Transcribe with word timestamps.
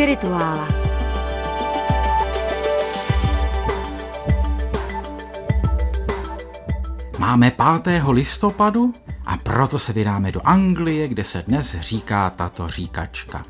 Spirituála. 0.00 0.68
Máme 7.18 7.50
5. 7.50 8.02
listopadu 8.10 8.94
a 9.26 9.36
proto 9.36 9.78
se 9.78 9.92
vydáme 9.92 10.32
do 10.32 10.40
Anglie, 10.44 11.08
kde 11.08 11.24
se 11.24 11.42
dnes 11.42 11.76
říká 11.80 12.30
tato 12.30 12.68
říkačka. 12.68 13.42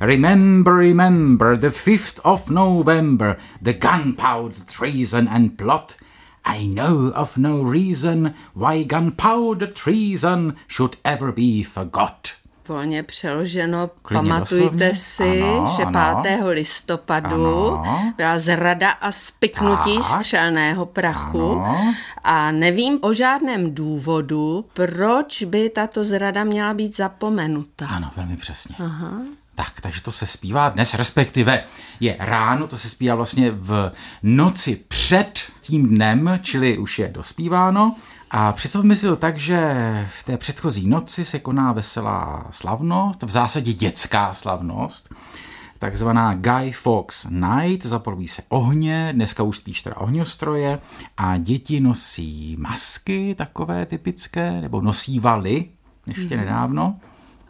Remember, 0.00 0.74
remember, 0.74 1.58
the 1.58 1.70
5th 1.70 2.20
of 2.22 2.50
November, 2.50 3.36
the 3.62 3.72
gunpowder 3.72 4.64
treason 4.78 5.28
and 5.28 5.56
plot. 5.56 5.96
I 6.44 6.66
know 6.66 7.12
of 7.14 7.36
no 7.36 7.70
reason 7.72 8.34
why 8.54 8.84
gunpowder 8.84 9.72
treason 9.72 10.54
should 10.68 10.96
ever 11.04 11.32
be 11.32 11.64
forgot. 11.64 12.45
Volně 12.68 13.02
přeloženo, 13.02 13.90
Klidně 14.02 14.28
pamatujte 14.30 14.88
doslovně. 14.88 14.94
si, 14.94 15.42
Ano, 15.42 15.74
že 15.76 15.82
ano. 15.82 16.22
5. 16.22 16.44
listopadu 16.50 17.68
Ano. 17.68 18.12
byla 18.16 18.38
zrada 18.38 18.90
a 18.90 19.12
spiknutí 19.12 19.98
Tak. 19.98 20.20
střelného 20.20 20.86
prachu 20.86 21.52
Ano. 21.52 21.94
a 22.24 22.50
nevím 22.52 22.98
o 23.02 23.12
žádném 23.14 23.74
důvodu, 23.74 24.64
proč 24.72 25.42
by 25.42 25.70
tato 25.70 26.04
zrada 26.04 26.44
měla 26.44 26.74
být 26.74 26.96
zapomenuta. 26.96 27.86
Ano, 27.86 28.10
velmi 28.16 28.36
přesně. 28.36 28.74
Aha. 28.78 29.10
Tak, 29.54 29.80
takže 29.80 30.02
to 30.02 30.12
se 30.12 30.26
zpívá 30.26 30.68
dnes, 30.68 30.94
respektive 30.94 31.64
je 32.00 32.16
ráno, 32.18 32.66
to 32.66 32.78
se 32.78 32.88
zpívá 32.88 33.14
vlastně 33.14 33.50
v 33.50 33.92
noci 34.22 34.80
před 34.88 35.40
tím 35.60 35.88
dnem, 35.88 36.38
čili 36.42 36.78
už 36.78 36.98
je 36.98 37.08
dospíváno. 37.08 37.94
A 38.30 38.52
představme 38.52 38.96
si 38.96 39.06
to 39.06 39.16
tak, 39.16 39.36
že 39.38 39.74
v 40.10 40.24
té 40.24 40.36
předchozí 40.36 40.88
noci 40.88 41.24
se 41.24 41.38
koná 41.38 41.72
veselá 41.72 42.46
slavnost, 42.50 43.22
v 43.22 43.30
zásadě 43.30 43.72
dětská 43.72 44.32
slavnost, 44.32 45.14
takzvaná 45.78 46.34
Guy 46.34 46.72
Fawkes 46.72 47.26
Night, 47.30 47.86
zapolují 47.86 48.28
se 48.28 48.42
ohně, 48.48 49.12
dneska 49.12 49.42
už 49.42 49.56
spíš 49.56 49.82
teda 49.82 49.96
ohňostroje 49.96 50.78
a 51.16 51.36
děti 51.36 51.80
nosí 51.80 52.56
masky 52.58 53.34
takové 53.38 53.86
typické, 53.86 54.60
nebo 54.60 54.80
nosívaly 54.80 55.64
ještě 56.06 56.36
nedávno. 56.36 57.00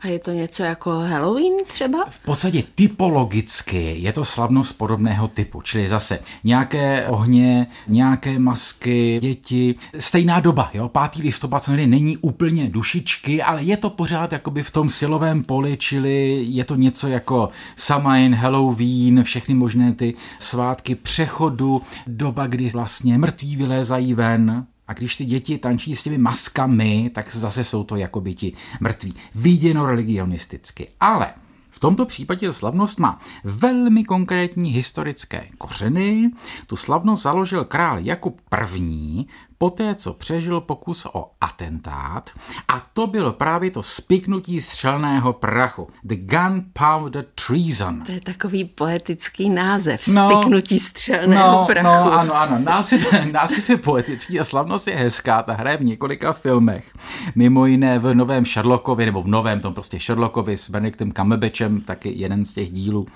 A 0.01 0.07
je 0.09 0.19
to 0.19 0.31
něco 0.31 0.63
jako 0.63 0.91
Halloween 0.91 1.53
třeba? 1.67 2.05
V 2.09 2.25
podstatě 2.25 2.63
typologicky 2.75 3.97
je 3.99 4.13
to 4.13 4.25
slavnost 4.25 4.79
podobného 4.79 5.29
typu, 5.29 5.63
čili 5.63 5.89
zase 5.89 6.19
nějaké 6.45 7.07
ohně, 7.07 7.67
nějaké 7.89 8.39
masky, 8.39 9.19
děti, 9.23 9.75
stejná 9.99 10.41
doba, 10.41 10.71
jo, 10.75 10.91
5. 11.13 11.23
listopad 11.23 11.63
samozřejmě 11.63 11.87
není 11.87 12.17
úplně 12.17 12.69
dušičky, 12.69 13.43
ale 13.43 13.63
je 13.63 13.77
to 13.77 13.91
pořád 13.91 14.33
jakoby 14.33 14.63
v 14.63 14.71
tom 14.71 14.89
silovém 14.89 15.45
poli, 15.45 15.77
čili 15.77 16.45
je 16.49 16.65
to 16.65 16.77
něco 16.77 17.09
jako 17.09 17.49
Samhain, 17.77 18.35
Halloween, 18.35 19.23
všechny 19.23 19.55
možné 19.55 19.93
ty 19.93 20.15
svátky 20.39 20.95
přechodu, 20.95 21.83
doba, 22.07 22.47
kdy 22.47 22.69
vlastně 22.69 23.19
mrtví 23.19 23.57
vylézají 23.57 24.15
ven, 24.15 24.67
a 24.89 24.93
když 24.93 25.17
ty 25.17 25.25
děti 25.25 25.59
tančí 25.59 25.97
s 25.97 26.03
těmi 26.03 26.19
maskami, 26.19 27.11
tak 27.15 27.37
zase 27.37 27.65
jsou 27.65 27.85
to 27.85 27.97
jako 27.97 28.21
by 28.21 28.35
ti 28.35 28.53
mrtví. 28.81 29.15
Viděno 29.35 29.87
religionisticky. 29.87 30.89
Ale 31.01 31.35
v 31.71 31.81
tomto 31.81 32.07
případě 32.07 32.53
slavnost 32.53 32.99
má 32.99 33.21
velmi 33.45 34.05
konkrétní 34.05 34.71
historické 34.71 35.47
kořeny. 35.59 36.31
Tu 36.67 36.77
slavnost 36.77 37.23
založil 37.23 37.65
král 37.65 37.99
Jakub 37.99 38.41
I. 38.75 39.25
poté, 39.59 39.95
co 39.95 40.13
přežil 40.13 40.61
pokus 40.61 41.07
o 41.13 41.31
atentát. 41.41 42.31
A 42.69 42.87
to 42.93 43.07
bylo 43.07 43.33
právě 43.33 43.71
to 43.71 43.83
spiknutí 43.83 44.61
střelného 44.61 45.33
prachu. 45.33 45.89
The 46.05 46.17
Gunpowder 46.17 47.25
Treason. 47.47 48.01
To 48.01 48.13
je 48.13 48.21
takový 48.21 48.65
poetický 48.65 49.51
název, 49.51 50.09
No. 50.09 50.31
spiknutí 50.31 50.79
střelného 50.81 51.53
no, 51.53 51.67
prachu. 51.67 51.87
No, 51.87 52.13
ano, 52.13 52.37
ano. 52.37 52.59
Název, 52.59 53.13
název 53.33 53.71
je 53.71 53.77
poetický 53.77 54.41
a 54.41 54.45
slavnost 54.45 54.89
je 54.89 54.97
hezká. 54.97 55.43
Ta 55.43 55.53
hraje 55.53 55.77
v 55.77 55.85
několika 55.85 56.33
filmech. 56.33 56.93
Mimo 57.35 57.67
jiné 57.67 57.99
v 57.99 58.15
novém 58.15 58.47
Sherlockovi, 58.47 59.07
nebo 59.07 59.23
v 59.23 59.29
novém 59.29 59.61
tom 59.61 59.75
prostě 59.75 59.99
Sherlockovi 60.01 60.57
s 60.57 60.71
Benedictem 60.71 61.13
Cumberbatchem, 61.13 61.81
taky 61.81 62.13
jeden 62.17 62.45
z 62.45 62.55
těch 62.55 62.71
dílů 62.73 63.07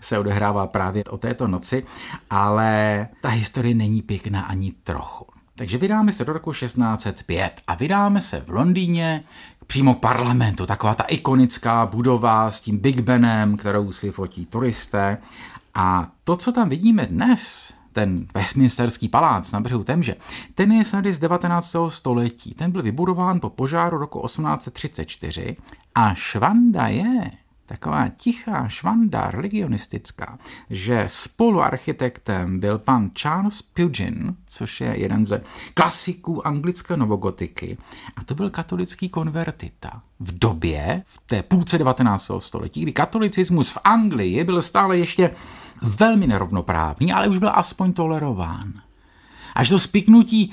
se 0.00 0.18
odehrává 0.18 0.66
právě 0.66 1.04
o 1.04 1.18
této 1.18 1.48
noci, 1.48 1.84
ale 2.30 3.08
ta 3.20 3.28
historie 3.28 3.74
není 3.74 4.02
pěkná 4.02 4.40
ani 4.42 4.72
trochu. 4.84 5.24
Takže 5.62 5.78
vydáme 5.78 6.12
se 6.12 6.24
do 6.24 6.32
roku 6.32 6.52
1605 6.52 7.62
a 7.66 7.74
vydáme 7.74 8.20
se 8.20 8.40
v 8.40 8.50
Londýně 8.50 9.24
přímo 9.66 9.94
parlamentu, 9.94 10.66
taková 10.66 10.94
ta 10.94 11.04
ikonická 11.04 11.86
budova 11.86 12.50
s 12.50 12.60
tím 12.60 12.78
Big 12.78 13.00
Benem, 13.00 13.56
kterou 13.56 13.92
si 13.92 14.10
fotí 14.10 14.46
turisté. 14.46 15.18
A 15.74 16.10
to, 16.24 16.36
co 16.36 16.52
tam 16.52 16.68
vidíme 16.68 17.06
dnes, 17.06 17.72
ten 17.92 18.26
Westminsterský 18.34 19.08
palác 19.08 19.52
na 19.52 19.60
břehu 19.60 19.84
Temže, 19.84 20.16
ten 20.54 20.72
je 20.72 20.84
snad 20.84 21.06
z 21.06 21.18
19. 21.18 21.76
století. 21.88 22.54
Ten 22.54 22.70
byl 22.70 22.82
vybudován 22.82 23.40
po 23.40 23.50
požáru 23.50 23.98
roku 23.98 24.22
1834 24.26 25.56
a 25.94 26.14
švanda 26.14 26.88
je 26.88 27.30
taková 27.66 28.08
tichá 28.08 28.68
švanda 28.68 29.30
religionistická, 29.30 30.38
že 30.70 31.04
spoluarchitektem 31.06 32.60
byl 32.60 32.78
pan 32.78 33.10
Charles 33.10 33.62
Pugin, 33.62 34.36
což 34.46 34.80
je 34.80 35.00
jeden 35.00 35.26
ze 35.26 35.42
klasiků 35.74 36.46
anglické 36.46 36.96
novogotiky, 36.96 37.78
a 38.16 38.24
to 38.24 38.34
byl 38.34 38.50
katolický 38.50 39.08
konvertita. 39.08 40.02
V 40.20 40.38
době, 40.38 41.02
v 41.06 41.20
té 41.26 41.42
půlce 41.42 41.78
19. 41.78 42.30
století, 42.38 42.82
kdy 42.82 42.92
katolicismus 42.92 43.70
v 43.70 43.78
Anglii 43.84 44.44
byl 44.44 44.62
stále 44.62 44.98
ještě 44.98 45.30
velmi 45.82 46.26
nerovnoprávný, 46.26 47.12
ale 47.12 47.28
už 47.28 47.38
byl 47.38 47.50
aspoň 47.54 47.92
tolerován. 47.92 48.72
Až 49.54 49.68
to 49.68 49.78
spiknutí 49.78 50.52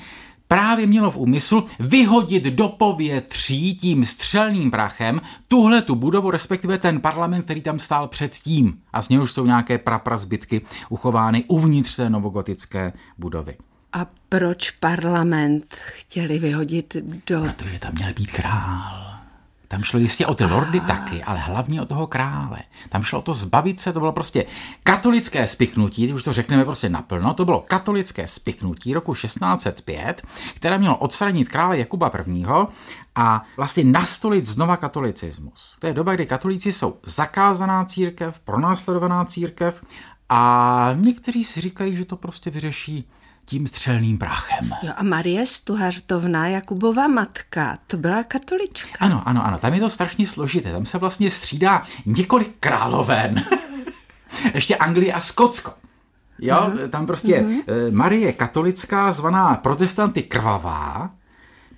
právě 0.50 0.86
mělo 0.86 1.10
v 1.10 1.16
úmyslu 1.16 1.66
vyhodit 1.78 2.44
do 2.44 2.68
povětří 2.68 3.74
tím 3.74 4.04
střelným 4.04 4.70
prachem 4.70 5.20
tuhle 5.48 5.82
tu 5.82 5.94
budovu, 5.94 6.30
respektive 6.30 6.78
ten 6.78 7.00
parlament, 7.00 7.44
který 7.44 7.62
tam 7.62 7.78
stál 7.78 8.08
předtím. 8.08 8.78
A 8.92 9.02
z 9.02 9.08
něj 9.08 9.20
už 9.20 9.32
jsou 9.32 9.46
nějaké 9.46 9.78
praprazbytky 9.78 10.62
uchovány 10.88 11.44
uvnitř 11.48 11.96
té 11.96 12.10
novogotické 12.10 12.92
budovy. 13.18 13.56
A 13.92 14.06
proč 14.28 14.70
parlament 14.70 15.74
chtěli 15.74 16.38
vyhodit 16.38 16.96
do... 17.26 17.40
Protože 17.40 17.78
tam 17.78 17.92
měl 17.94 18.14
být 18.14 18.30
král. 18.30 19.19
Tam 19.70 19.82
šlo 19.82 19.98
jistě 19.98 20.26
o 20.26 20.34
ty 20.34 20.44
lordy 20.44 20.80
taky, 20.80 21.22
ale 21.22 21.38
hlavně 21.38 21.82
o 21.82 21.86
toho 21.86 22.06
krále. 22.06 22.58
Tam 22.88 23.02
šlo 23.02 23.18
o 23.18 23.22
to 23.22 23.34
zbavit 23.34 23.80
se, 23.80 23.92
to 23.92 24.00
bylo 24.00 24.12
prostě 24.12 24.46
katolické 24.82 25.46
spiknutí, 25.46 26.12
už 26.12 26.22
to 26.22 26.32
řekneme 26.32 26.64
prostě 26.64 26.88
naplno, 26.88 27.34
to 27.34 27.44
bylo 27.44 27.60
katolické 27.60 28.28
spiknutí 28.28 28.94
roku 28.94 29.14
1605, 29.14 30.22
které 30.54 30.78
mělo 30.78 30.96
odstranit 30.96 31.48
krále 31.48 31.78
Jakuba 31.78 32.12
I. 32.26 32.44
a 33.14 33.42
vlastně 33.56 33.84
nastolit 33.84 34.44
znova 34.44 34.76
katolicismus. 34.76 35.76
To 35.78 35.86
je 35.86 35.94
doba, 35.94 36.14
kdy 36.14 36.26
katolíci 36.26 36.72
jsou 36.72 36.98
zakázaná 37.02 37.84
církev, 37.84 38.38
pronásledovaná 38.38 39.24
církev 39.24 39.84
a 40.28 40.90
někteří 40.94 41.44
si 41.44 41.60
říkají, 41.60 41.96
že 41.96 42.04
to 42.04 42.16
prostě 42.16 42.50
vyřeší 42.50 43.08
tím 43.50 43.66
střelným 43.66 44.18
prachem. 44.18 44.70
Jo, 44.82 44.92
a 44.96 45.02
Marie 45.02 45.46
Stuhartovna, 45.46 46.48
Jakubova 46.48 47.08
matka, 47.08 47.78
to 47.86 47.96
byla 47.96 48.22
katolička. 48.22 48.90
Ano, 49.00 49.22
ano, 49.26 49.46
ano, 49.46 49.58
tam 49.58 49.74
je 49.74 49.80
to 49.80 49.90
strašně 49.90 50.26
složité. 50.26 50.72
Tam 50.72 50.86
se 50.86 50.98
vlastně 50.98 51.30
střídá 51.30 51.82
několik 52.06 52.56
královen. 52.60 53.44
Ještě 54.54 54.76
Anglie 54.76 55.12
a 55.12 55.20
Skotsko. 55.20 55.72
Jo, 56.38 56.56
uh-huh. 56.56 56.88
tam 56.88 57.06
prostě 57.06 57.40
uh-huh. 57.40 57.92
Marie 57.92 58.32
katolická, 58.32 59.10
zvaná 59.10 59.54
protestanty 59.54 60.22
krvavá, 60.22 61.10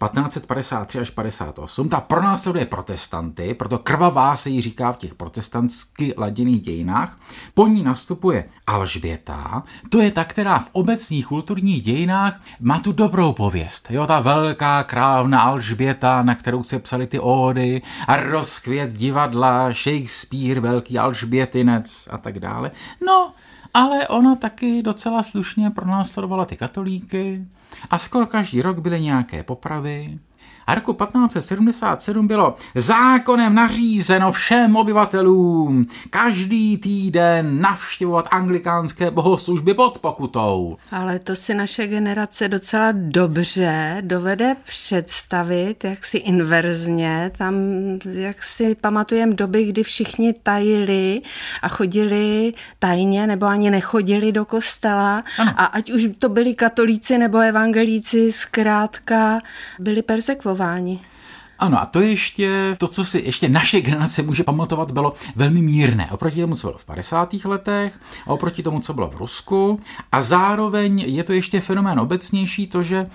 1553 0.09 0.99
až 0.99 1.11
58. 1.11 1.89
Ta 1.89 2.01
pronásleduje 2.01 2.67
protestanty, 2.67 3.55
proto 3.55 3.79
krvavá 3.79 4.37
se 4.37 4.51
jí 4.51 4.61
říká 4.61 4.93
v 4.93 4.97
těch 4.97 5.15
protestantsky 5.15 6.15
laděných 6.19 6.61
dějinách. 6.61 7.19
Po 7.55 7.67
ní 7.67 7.83
nastupuje 7.83 8.45
Alžběta, 8.67 9.63
to 9.89 10.01
je 10.01 10.11
ta, 10.11 10.25
která 10.25 10.59
v 10.59 10.69
obecných 10.73 11.27
kulturních 11.27 11.83
dějinách 11.83 12.41
má 12.61 12.81
tu 12.81 12.93
dobrou 12.93 13.33
pověst. 13.33 13.87
Jo, 13.91 14.07
ta 14.07 14.21
velká 14.21 14.83
královna 14.83 15.41
Alžběta, 15.41 16.23
na 16.23 16.35
kterou 16.35 16.63
se 16.63 16.79
psali 16.79 17.07
ty 17.07 17.21
ódy 17.21 17.83
a 18.07 18.17
rozkvět 18.17 18.93
divadla, 18.93 19.73
Shakespeare, 19.73 20.61
velký 20.61 20.99
Alžbětinec 20.99 22.09
a 22.11 22.19
tak 22.19 22.39
dále. 22.39 22.71
No, 23.07 23.33
ale 23.75 24.09
ona 24.09 24.37
taky 24.37 24.83
docela 24.83 25.23
slušně 25.23 25.71
pronásledovala 25.71 26.45
ty 26.45 26.57
katolíky 26.57 27.47
a 27.91 27.99
skoro 27.99 28.27
každý 28.27 28.63
rok 28.63 28.79
byly 28.79 29.01
nějaké 29.01 29.43
popravy 29.43 30.19
A 30.67 30.75
roku 30.75 30.93
1577 30.93 32.27
bylo 32.27 32.57
zákonem 32.75 33.55
nařízeno 33.55 34.33
všem 34.33 34.77
obyvatelům 34.77 35.87
každý 36.11 36.79
týden 36.79 37.61
navštěvovat 37.61 38.29
anglikánské 38.31 39.11
bohoslužby 39.11 39.75
pod 39.75 39.99
pokutou. 39.99 40.77
Ale 40.91 41.19
to 41.19 41.37
si 41.37 41.55
naše 41.55 41.87
generace 41.87 42.49
docela 42.49 42.93
dobře 42.93 43.97
dovede 44.01 44.57
představit, 44.65 45.85
jak 45.85 46.05
si 46.05 46.17
inverzně, 46.17 47.31
tam 47.39 47.55
jak 48.13 48.43
si 48.43 48.75
pamatujeme 48.75 49.35
doby, 49.35 49.65
kdy 49.65 49.83
všichni 49.83 50.33
tajili 50.43 51.21
a 51.63 51.69
chodili 51.69 52.53
tajně 52.79 53.27
nebo 53.27 53.47
ani 53.47 53.71
nechodili 53.71 54.33
do 54.33 54.45
kostela 54.45 55.25
ano. 55.39 55.53
a 55.57 55.65
ať 55.65 55.91
už 55.91 56.03
to 56.19 56.29
byli 56.29 56.55
katolíci 56.55 57.19
nebo 57.19 57.39
evangelíci, 57.39 58.33
zkrátka 58.33 59.41
byli 59.79 60.03
persekvováni. 60.03 60.52
Ano, 61.59 61.81
a 61.81 61.87
to 61.87 62.01
ještě, 62.01 62.77
to, 62.79 62.89
co 62.89 63.05
si 63.05 63.19
ještě 63.19 63.49
naše 63.49 63.81
generace 63.81 64.23
může 64.23 64.45
pamatovat, 64.45 64.91
bylo 64.91 65.15
velmi 65.37 65.63
mírné. 65.63 66.09
Oproti 66.11 66.41
tomu, 66.41 66.57
co 66.57 66.67
bylo 66.67 66.79
v 66.79 66.85
50. 66.85 67.35
letech 67.45 68.01
a 68.27 68.31
oproti 68.31 68.63
tomu, 68.63 68.81
co 68.81 68.95
bylo 68.95 69.11
v 69.11 69.17
Rusku. 69.17 69.81
A 70.13 70.23
zároveň 70.23 71.01
je 71.01 71.25
to 71.25 71.33
ještě 71.33 71.61
fenomén 71.61 72.01
obecnější, 72.01 72.67
to, 72.67 72.83
že 72.83 73.07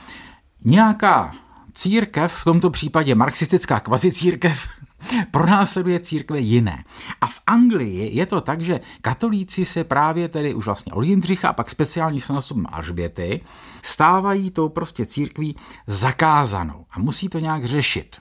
nějaká 0.65 1.35
církev, 1.73 2.33
v 2.33 2.43
tomto 2.43 2.69
případě 2.69 3.15
marxistická 3.15 3.79
kvazicírkev, 3.79 4.67
pronásleduje 5.31 5.99
církve 5.99 6.39
jiné. 6.39 6.83
A 7.21 7.27
v 7.27 7.39
Anglii 7.47 8.17
je 8.17 8.25
to 8.25 8.41
tak, 8.41 8.61
že 8.61 8.79
katolíci 9.01 9.65
se 9.65 9.83
právě 9.83 10.27
tedy 10.27 10.53
už 10.53 10.65
vlastně 10.65 10.93
od 10.93 11.01
Jindřicha 11.01 11.49
a 11.49 11.53
pak 11.53 11.69
speciální 11.69 12.21
s 12.21 12.29
násobem 12.29 12.65
Alžběty 12.69 13.41
stávají 13.81 14.51
tou 14.51 14.69
prostě 14.69 15.05
církví 15.05 15.55
zakázanou 15.87 16.85
a 16.91 16.99
musí 16.99 17.29
to 17.29 17.39
nějak 17.39 17.65
řešit. 17.65 18.17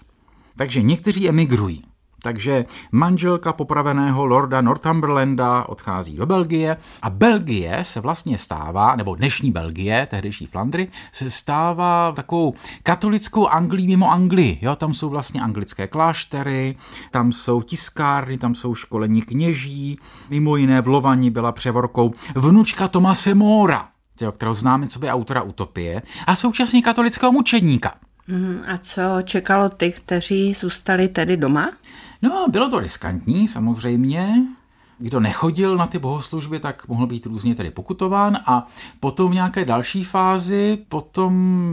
Takže 0.57 0.83
někteří 0.83 1.29
emigrují. 1.29 1.85
Takže 2.23 2.65
manželka 2.93 3.53
popraveného 3.53 4.27
lorda 4.27 4.61
Northumberlanda 4.61 5.69
odchází 5.69 6.17
do 6.17 6.27
Belgie 6.27 6.77
a 7.03 7.11
Belgie 7.11 7.79
se 7.83 8.01
vlastně 8.01 8.39
stává, 8.39 8.97
nebo 8.97 9.15
dnešní 9.15 9.51
Belgie, 9.51 10.07
tehdejší 10.11 10.47
Flandry, 10.47 10.89
se 11.13 11.31
stává 11.31 12.13
takovou 12.13 12.55
katolickou 12.83 13.47
Anglii 13.47 13.87
mimo 13.87 14.11
Anglii. 14.11 14.59
Jo, 14.63 14.77
tam 14.77 14.95
jsou 14.95 15.09
vlastně 15.09 15.41
anglické 15.41 15.87
kláštery, 15.87 16.77
tam 17.11 17.33
jsou 17.33 17.63
tiskárny, 17.63 18.39
tam 18.39 18.55
jsou 18.55 18.75
školení 18.75 19.23
kněží, 19.23 19.99
mimo 20.31 20.57
jiné 20.57 20.83
v 20.83 20.89
Lovani 20.89 21.31
byla 21.31 21.53
převorkou 21.53 22.13
vnučka 22.35 22.89
Tomase 22.89 23.35
Mora, 23.35 23.89
kterého 24.33 24.55
známe 24.55 24.89
co 24.89 24.99
by 24.99 25.11
autora 25.11 25.43
Utopie, 25.43 26.03
a 26.27 26.35
současně 26.35 26.83
katolického 26.83 27.33
mučedníka. 27.33 27.95
Mhm, 28.29 28.63
a 28.67 28.79
co 28.79 29.03
čekalo 29.25 29.69
ty, 29.69 29.93
kteří 29.93 30.55
zůstali 30.55 31.09
tedy 31.09 31.37
doma? 31.37 31.71
No, 32.23 32.47
bylo 32.49 32.71
to 32.71 32.81
riskantní, 32.81 33.49
samozřejmě. 33.49 34.47
Kdo 34.99 35.21
nechodil 35.21 35.77
na 35.77 35.87
ty 35.87 35.99
bohoslužby, 35.99 36.61
tak 36.61 36.89
mohl 36.89 37.07
být 37.07 37.27
různě 37.27 37.55
tedy 37.55 37.71
pokutován 37.71 38.39
a 38.47 38.67
potom 39.01 39.31
v 39.31 39.35
nějaké 39.35 39.65
další 39.65 40.05
fázi 40.05 40.79
potom 40.89 41.33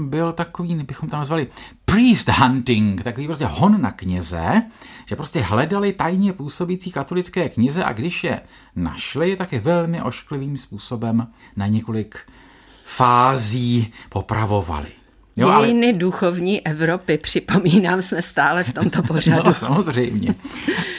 byl 0.09 0.33
takový, 0.33 0.75
bychom 0.75 1.09
to 1.09 1.17
nazvali 1.17 1.47
priest 1.85 2.29
hunting, 2.29 3.03
takový 3.03 3.27
prostě 3.27 3.45
hon 3.45 3.81
na 3.81 3.91
kněze, 3.91 4.61
že 5.05 5.15
prostě 5.15 5.41
hledali 5.41 5.93
tajně 5.93 6.33
působící 6.33 6.91
katolické 6.91 7.49
kněze 7.49 7.83
a 7.83 7.93
když 7.93 8.23
je 8.23 8.41
našli, 8.75 9.35
tak 9.35 9.51
je 9.53 9.59
velmi 9.59 10.01
ošklivým 10.01 10.57
způsobem 10.57 11.27
na 11.55 11.67
několik 11.67 12.17
fází 12.85 13.93
popravovali. 14.09 15.02
Jo, 15.35 15.61
Dějiny 15.61 15.87
ale... 15.87 15.97
duchovní 15.97 16.67
Evropy, 16.67 17.17
připomínám, 17.17 18.01
jsme 18.01 18.21
stále 18.21 18.63
v 18.63 18.73
tomto 18.73 19.03
pořadu. 19.07 19.43
No, 19.45 19.53
samozřejmě. 19.53 20.35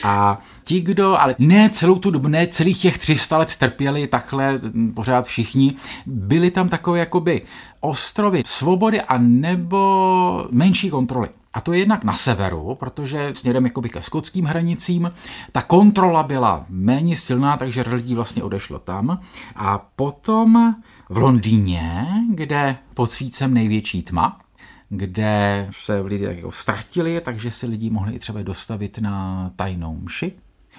A 0.02 0.42
ti, 0.64 0.80
kdo, 0.80 1.20
ale 1.20 1.34
ne 1.38 1.70
celou 1.70 1.98
tu 1.98 2.10
dobu, 2.10 2.28
ne 2.28 2.46
celých 2.46 2.80
těch 2.80 2.98
300 2.98 3.38
let 3.38 3.56
trpěli 3.56 4.06
takhle 4.06 4.60
pořád 4.94 5.26
všichni, 5.26 5.74
byli 6.06 6.50
tam 6.50 6.68
takové 6.68 6.98
jakoby 6.98 7.42
ostrovy 7.80 8.42
svobody 8.46 9.00
a 9.00 9.18
nebo 9.18 10.48
menší 10.50 10.90
kontroly. 10.90 11.28
A 11.54 11.60
to 11.60 11.72
je 11.72 11.78
jednak 11.78 12.04
na 12.04 12.12
severu, 12.12 12.74
protože 12.74 13.30
směrem 13.34 13.64
jakoby 13.64 13.88
ke 13.88 14.02
skotským 14.02 14.44
hranicím 14.44 15.12
ta 15.52 15.62
kontrola 15.62 16.22
byla 16.22 16.64
méně 16.68 17.16
silná, 17.16 17.56
takže 17.56 17.84
lidí 17.86 18.14
vlastně 18.14 18.42
odešlo 18.42 18.78
tam. 18.78 19.20
A 19.56 19.78
potom 19.96 20.74
v 21.08 21.18
Londýně, 21.18 22.06
kde 22.30 22.76
pod 22.94 23.10
svícem 23.10 23.54
největší 23.54 24.02
tma, 24.02 24.40
kde 24.88 25.68
se 25.70 26.00
lidé 26.00 26.34
jako 26.34 26.50
ztratili, 26.50 27.20
takže 27.20 27.50
si 27.50 27.66
lidi 27.66 27.90
mohli 27.90 28.14
i 28.14 28.18
třeba 28.18 28.42
dostavit 28.42 28.98
na 28.98 29.50
tajnou 29.56 29.96
mši. 29.96 30.32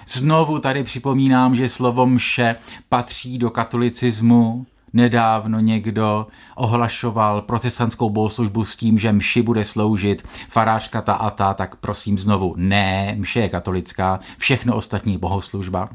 Znovu 0.08 0.60
tady 0.60 0.84
připomínám, 0.84 1.56
že 1.56 1.70
slovo 1.70 2.06
mše 2.06 2.56
patří 2.90 3.38
do 3.38 3.50
katolicismu, 3.50 4.66
nedávno 4.94 5.60
někdo 5.60 6.28
ohlašoval 6.56 7.42
protestantskou 7.42 8.10
bohoslužbu 8.10 8.66
s 8.66 8.76
tím, 8.76 9.00
že 9.00 9.12
mši 9.12 9.42
bude 9.42 9.66
sloužit 9.66 10.28
farářka 10.50 11.02
ta 11.02 11.14
a 11.14 11.30
ta, 11.30 11.54
tak 11.54 11.76
prosím 11.76 12.18
znovu, 12.18 12.54
ne, 12.58 13.16
mše 13.20 13.40
je 13.40 13.50
katolická, 13.50 14.20
všechno 14.38 14.76
ostatní 14.76 15.18
bohoslužba. 15.18 15.90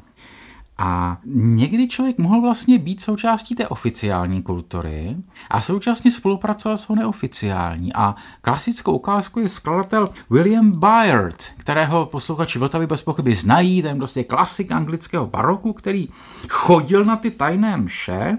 A 0.83 1.19
někdy 1.35 1.89
člověk 1.89 2.19
mohl 2.19 2.41
vlastně 2.41 2.79
být 2.79 3.01
součástí 3.01 3.55
té 3.55 3.69
oficiální 3.69 4.43
kultury 4.43 5.17
a 5.51 5.61
současně 5.61 6.11
spolupracovat 6.11 6.77
s 6.77 6.89
neoficiální. 6.89 7.93
A 7.95 8.15
klasickou 8.41 8.93
ukázkou 8.93 9.41
je 9.41 9.49
skladatel 9.49 10.09
William 10.31 10.81
Byard, 10.81 11.45
kterého 11.57 12.07
posluchači 12.07 12.59
Vltavy 12.59 12.87
bez 12.87 13.03
pochyby 13.03 13.35
znají, 13.35 13.83
ten 13.83 13.99
prostě 13.99 14.25
klasik 14.25 14.73
anglického 14.73 15.27
baroku, 15.27 15.73
který 15.73 16.09
chodil 16.49 17.05
na 17.05 17.17
ty 17.17 17.31
tajné 17.31 17.77
mše 17.77 18.39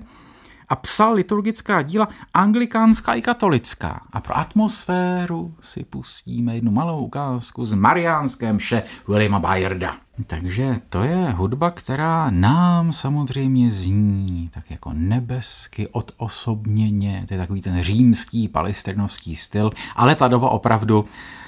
a 0.69 0.75
psal 0.75 1.13
liturgická 1.13 1.81
díla 1.81 2.07
anglikánská 2.33 3.13
i 3.13 3.21
katolická. 3.21 4.01
A 4.13 4.21
pro 4.21 4.37
atmosféru 4.37 5.55
si 5.59 5.83
pustíme 5.83 6.55
jednu 6.55 6.71
malou 6.71 7.05
ukázku 7.05 7.65
z 7.65 7.73
Mariánské 7.73 8.53
mše 8.53 8.83
Williama 9.07 9.39
Bayarda. 9.39 9.95
Takže 10.27 10.79
to 10.89 11.03
je 11.03 11.31
hudba, 11.31 11.71
která 11.71 12.29
nám 12.29 12.93
samozřejmě 12.93 13.71
zní 13.71 14.49
tak 14.53 14.71
jako 14.71 14.91
nebesky, 14.93 15.87
odosobněně, 15.87 17.23
to 17.27 17.33
je 17.33 17.39
takový 17.39 17.61
ten 17.61 17.83
římský, 17.83 18.47
palistrinovský 18.47 19.35
styl, 19.35 19.69
ale 19.95 20.15
ta 20.15 20.27
doba 20.27 20.49
opravdu 20.49 21.05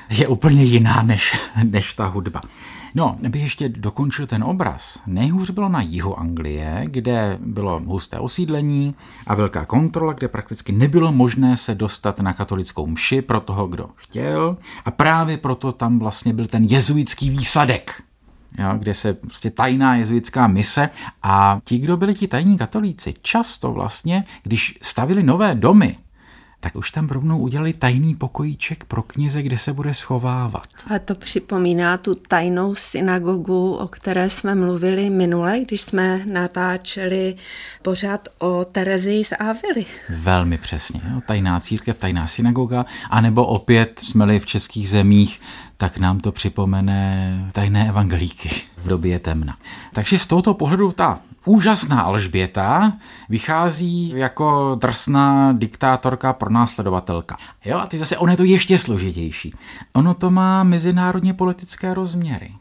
je 0.10 0.28
úplně 0.28 0.64
jiná 0.64 1.02
než, 1.04 1.38
než 1.64 1.94
ta 1.94 2.06
hudba. 2.06 2.42
No, 2.96 3.18
bych 3.30 3.42
ještě 3.42 3.70
dokončil 3.70 4.28
ten 4.28 4.44
obraz. 4.44 5.00
Nejhůř 5.08 5.50
bylo 5.50 5.70
na 5.70 5.82
jihu 5.82 6.20
Anglie, 6.20 6.84
kde 6.86 7.38
bylo 7.42 7.80
husté 7.80 8.20
osídlení 8.20 8.96
a 9.28 9.36
velká 9.36 9.66
kontrola, 9.66 10.14
kde 10.14 10.28
prakticky 10.28 10.72
nebylo 10.72 11.12
možné 11.12 11.58
se 11.58 11.76
dostat 11.76 12.20
na 12.20 12.34
katolickou 12.34 12.88
mši 12.88 13.22
pro 13.22 13.40
toho, 13.40 13.68
kdo 13.68 13.90
chtěl. 13.96 14.58
A 14.86 14.92
právě 14.92 15.38
proto 15.38 15.72
tam 15.72 16.00
vlastně 16.00 16.34
byl 16.34 16.48
ten 16.48 16.64
jezuitský 16.64 17.30
výsadek, 17.30 18.04
jo, 18.60 18.74
kde 18.78 18.94
se 18.94 19.14
prostě 19.14 19.50
tajná 19.50 19.96
jezuitská 19.96 20.48
mise 20.48 20.90
a 21.24 21.60
ti, 21.64 21.78
kdo 21.78 21.98
byli 21.98 22.14
ti 22.14 22.28
tajní 22.28 22.58
katolíci, 22.58 23.14
často 23.22 23.72
vlastně, 23.72 24.24
když 24.44 24.80
stavili 24.82 25.24
nové 25.24 25.56
domy, 25.56 25.98
tak 26.64 26.76
už 26.76 26.92
tam 26.92 27.08
rovnou 27.08 27.40
udělali 27.40 27.74
tajný 27.74 28.16
pokojíček 28.16 28.84
pro 28.84 29.04
kněze, 29.04 29.44
kde 29.44 29.58
se 29.58 29.74
bude 29.74 29.94
schovávat. 29.94 30.68
A 30.96 31.00
to 31.00 31.16
připomíná 31.16 31.98
tu 31.98 32.16
tajnou 32.16 32.76
synagogu, 32.76 33.74
o 33.74 33.88
které 33.88 34.30
jsme 34.30 34.56
mluvili 34.56 35.10
minule, 35.10 35.60
když 35.60 35.82
jsme 35.82 36.22
natáčeli 36.26 37.36
pořád 37.82 38.30
o 38.40 38.66
Terezii 38.66 39.26
z 39.26 39.32
Ávily. 39.32 39.86
Velmi 40.10 40.58
přesně. 40.58 41.02
Jo? 41.14 41.22
Tajná 41.28 41.60
církev, 41.60 41.98
tajná 41.98 42.28
synagoga, 42.28 42.86
anebo 43.10 43.46
opět 43.46 44.00
jsme 44.04 44.40
v 44.40 44.46
českých 44.46 44.90
zemích 44.90 45.42
tak 45.78 45.98
nám 45.98 46.20
to 46.20 46.32
připomene 46.32 47.50
tajné 47.54 47.90
evangelíky 47.90 48.50
v 48.78 48.88
době 48.88 49.20
temna. 49.20 49.58
Takže 49.94 50.20
z 50.20 50.28
tohoto 50.28 50.54
pohledu 50.54 50.92
ta 50.92 51.20
úžasná 51.46 52.02
Alžběta 52.02 52.94
vychází 53.30 54.14
jako 54.16 54.78
drsná 54.82 55.54
diktátorka 55.54 56.34
pronásledovatelka. 56.34 57.38
Jo, 57.66 57.78
a 57.78 57.88
ty 57.88 57.98
zase, 57.98 58.18
ono 58.18 58.32
je 58.32 58.38
to 58.38 58.44
ještě 58.44 58.80
složitější. 58.80 59.54
Ono 59.94 60.14
to 60.14 60.32
má 60.32 60.64
mezinárodně 60.64 61.34
politické 61.34 61.94
rozměry 61.94 62.54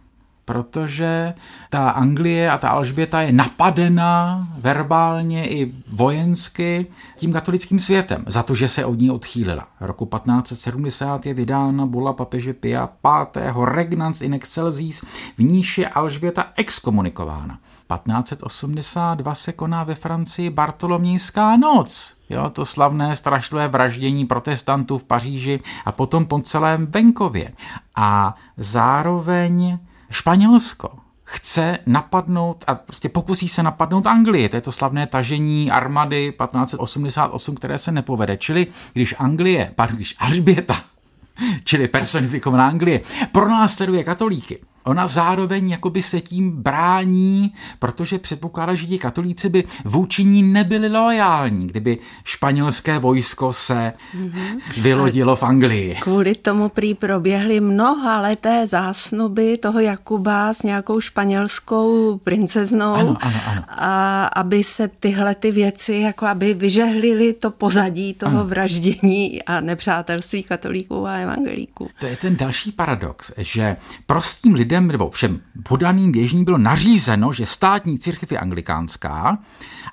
protože 0.53 1.35
ta 1.71 1.91
Anglie 1.91 2.51
a 2.51 2.59
ta 2.59 2.69
Alžběta 2.69 3.23
je 3.23 3.33
napadena 3.33 4.49
verbálně 4.59 5.49
i 5.49 5.73
vojensky 5.93 6.87
tím 7.17 7.33
katolickým 7.33 7.79
světem 7.79 8.25
za 8.27 8.43
to, 8.43 8.55
že 8.55 8.69
se 8.69 8.85
od 8.85 8.99
ní 8.99 9.11
odchýlila. 9.11 9.67
Roku 9.81 10.07
1570 10.07 11.27
je 11.27 11.35
vydána 11.35 11.87
bula 11.87 12.13
papeže 12.13 12.53
Pia 12.55 12.89
V. 13.05 13.65
Regnans 13.65 14.21
in 14.21 14.35
excelsis, 14.35 15.05
v 15.39 15.43
níž 15.43 15.79
je 15.79 15.89
Alžběta 15.89 16.47
exkomunikována. 16.57 17.59
1582 17.97 19.35
se 19.35 19.53
koná 19.53 19.85
ve 19.85 19.95
Francii 19.95 20.51
Bartolomějská 20.51 21.57
noc. 21.57 22.15
Jo, 22.31 22.51
to 22.51 22.65
slavné 22.65 23.17
strašlivé 23.17 23.69
vraždění 23.69 24.27
protestantů 24.27 24.99
v 24.99 25.05
Paříži 25.05 25.61
a 25.85 25.93
potom 25.93 26.27
po 26.27 26.41
celém 26.41 26.87
venkově. 26.87 27.53
A 27.97 28.35
zároveň 28.57 29.79
Španělsko 30.13 30.91
chce 31.25 31.79
napadnout 31.87 32.65
a 32.67 32.75
prostě 32.75 33.09
pokusí 33.09 33.49
se 33.49 33.63
napadnout 33.63 34.07
Anglii. 34.07 34.49
To 34.49 34.57
je 34.57 34.61
to 34.61 34.73
slavné 34.73 35.07
tažení 35.07 35.71
armady 35.71 36.33
1588, 36.33 37.55
které 37.55 37.79
se 37.79 37.93
nepovede. 37.93 38.37
Čili 38.37 38.67
když 38.93 39.15
Anglie, 39.19 39.73
pardon, 39.75 39.97
když 39.97 40.15
Alžběta, 40.19 40.81
čili 41.65 41.89
personifikovaná 41.89 42.69
Anglie, 42.69 43.01
pronásleduje 43.33 44.05
katolíky, 44.05 44.59
Ona 44.85 45.07
zároveň 45.07 45.71
jakoby 45.71 46.03
se 46.03 46.21
tím 46.21 46.51
brání, 46.51 47.53
protože 47.79 48.19
předpokládá, 48.19 48.75
že 48.75 48.87
ti 48.87 48.99
katolíci 48.99 49.49
by 49.49 49.65
vůči 49.85 50.25
ní 50.25 50.43
nebyli 50.43 50.89
loajální, 50.89 51.67
kdyby 51.67 51.99
španělské 52.25 52.99
vojsko 52.99 53.53
se 53.53 53.93
mm-hmm. 54.17 54.61
vylodilo 54.81 55.37
v 55.37 55.43
Anglii. 55.43 55.97
Kvůli 56.01 56.35
tomu 56.35 56.69
prý 56.69 56.95
proběhly 56.95 57.61
mnoha 57.61 58.21
leté 58.21 58.67
zásnuby 58.67 59.59
toho 59.59 59.81
Jakuba 59.81 60.53
s 60.53 60.63
nějakou 60.63 61.01
španělskou 61.01 62.19
princeznou, 62.25 62.95
ano, 62.95 63.17
ano, 63.21 63.41
ano. 63.47 63.63
a 63.69 64.25
aby 64.27 64.65
se 64.65 64.89
tyhle 64.89 65.35
ty 65.35 65.51
věci, 65.51 65.95
jako 65.95 66.27
aby 66.27 66.55
vyžehlili 66.55 67.33
to 67.33 67.51
pozadí 67.51 68.15
toho 68.15 68.39
ano. 68.39 68.47
vraždění 68.47 69.43
a 69.43 69.61
nepřátelství 69.61 70.43
katolíků 70.43 71.07
a 71.07 71.13
evangelíků. 71.13 71.89
To 72.01 72.07
je 72.07 72.17
ten 72.17 72.37
další 72.37 72.73
paradox, 72.73 73.33
že 73.39 73.77
prostým 74.07 74.55
lidem 74.55 74.72
lidem, 74.73 74.89
nebo 74.89 75.11
všem 75.11 75.41
podaným 75.63 76.13
běžným 76.13 76.45
bylo 76.45 76.59
nařízeno, 76.59 77.33
že 77.33 77.47
státní 77.47 77.99
církev 77.99 78.33
je 78.33 78.39
anglikánská 78.39 79.39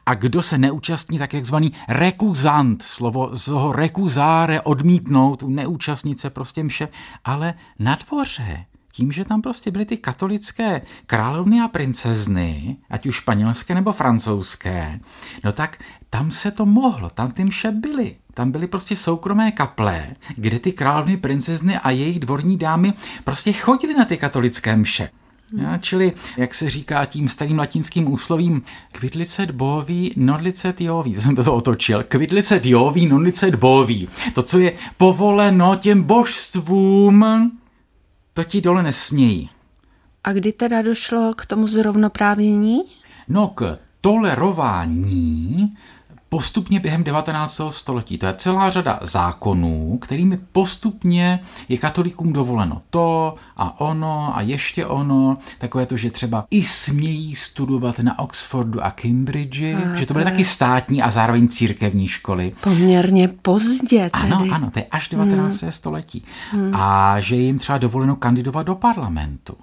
a 0.06 0.14
kdo 0.14 0.42
se 0.42 0.58
neúčastní, 0.58 1.20
tak 1.20 1.34
jakzvaný 1.34 1.74
rekuzant, 1.88 2.82
slovo 2.84 3.38
z 3.38 3.46
toho 3.46 3.72
rekuzáre 3.72 4.62
odmítnout, 4.62 5.44
neúčastnit 5.48 6.20
se 6.20 6.30
prostě 6.30 6.64
mše, 6.64 6.88
ale 7.26 7.54
na 7.80 7.96
dvoře 7.96 8.66
tím, 9.00 9.12
že 9.12 9.26
tam 9.26 9.42
prostě 9.42 9.72
byly 9.72 9.86
ty 9.86 9.98
katolické 9.98 10.82
královny 11.06 11.62
a 11.62 11.68
princezny, 11.68 12.78
ať 12.90 13.06
už 13.06 13.16
španělské 13.16 13.76
nebo 13.76 13.94
francouzské, 13.94 15.00
no 15.44 15.52
tak 15.52 15.80
tam 16.10 16.32
se 16.32 16.52
to 16.52 16.66
mohlo, 16.66 17.10
tam 17.10 17.32
ty 17.32 17.44
mše 17.44 17.72
byly. 17.72 18.16
Tam 18.34 18.52
byly 18.52 18.68
prostě 18.68 18.96
soukromé 18.96 19.52
kaple, 19.52 20.08
kde 20.36 20.60
ty 20.60 20.72
královny, 20.72 21.18
princezny 21.18 21.78
a 21.78 21.92
jejich 21.92 22.20
dvorní 22.20 22.58
dámy 22.58 22.94
prostě 23.24 23.54
chodili 23.54 23.94
na 23.94 24.06
ty 24.06 24.18
katolické 24.18 24.76
mše. 24.76 25.10
Ja, 25.58 25.78
čili, 25.78 26.14
jak 26.38 26.54
se 26.54 26.70
říká 26.70 27.06
tím 27.06 27.30
starým 27.30 27.60
latinským 27.60 28.12
úslovím, 28.12 28.62
kvidlicet 28.92 29.52
boví, 29.52 30.14
nonlicet 30.16 30.82
joví. 30.82 31.16
To 31.16 31.22
jsem 31.22 31.36
to 31.36 31.54
otočil. 31.56 32.04
Kvidlicet 32.04 32.66
joví, 32.66 33.08
nonlicet 33.08 33.56
boví. 33.56 34.10
To, 34.34 34.44
co 34.44 34.60
je 34.60 34.74
povoleno 34.98 35.76
těm 35.76 36.04
božstvům, 36.04 37.26
to 38.34 38.44
ti 38.44 38.62
dole 38.62 38.84
nesmějí. 38.84 39.50
A 40.24 40.34
kdy 40.34 40.54
teda 40.54 40.82
došlo 40.82 41.34
k 41.34 41.46
tomu 41.46 41.68
zrovnoprávnění? 41.68 42.82
No, 43.28 43.48
k 43.48 43.80
tolerování 44.02 45.78
postupně 46.30 46.80
během 46.80 47.04
19. 47.04 47.62
století. 47.70 48.18
To 48.18 48.26
je 48.26 48.34
celá 48.34 48.70
řada 48.70 49.00
zákonů, 49.02 49.98
kterými 50.02 50.40
postupně 50.52 51.40
je 51.70 51.78
katolíkům 51.78 52.34
dovoleno 52.34 52.82
to 52.90 53.36
a 53.58 53.82
ono 53.82 54.38
a 54.38 54.42
ještě 54.42 54.86
ono. 54.86 55.38
Takové 55.58 55.86
to, 55.86 55.98
že 55.98 56.12
třeba 56.12 56.46
i 56.52 56.64
smějí 56.64 57.36
studovat 57.36 58.00
na 58.00 58.20
Oxfordu 58.20 58.84
a 58.86 58.92
Cambridge, 58.92 59.62
a, 59.62 59.96
že 59.96 60.06
to 60.06 60.14
byly 60.14 60.26
taky 60.26 60.44
státní 60.44 61.02
a 61.02 61.10
zároveň 61.10 61.48
církevní 61.48 62.08
školy. 62.08 62.52
Poměrně 62.64 63.28
pozdě 63.28 64.10
tedy. 64.10 64.34
Ano, 64.34 64.46
ano, 64.52 64.72
to 64.72 64.80
je 64.80 64.86
až 64.92 65.10
19. 65.10 65.62
Hmm. 65.62 65.72
století. 65.72 66.24
Hmm. 66.52 66.76
A 66.76 67.20
že 67.20 67.36
jim 67.36 67.60
třeba 67.60 67.78
dovoleno 67.78 68.16
kandidovat 68.16 68.64
do 68.64 68.76
parlamentu 68.76 69.56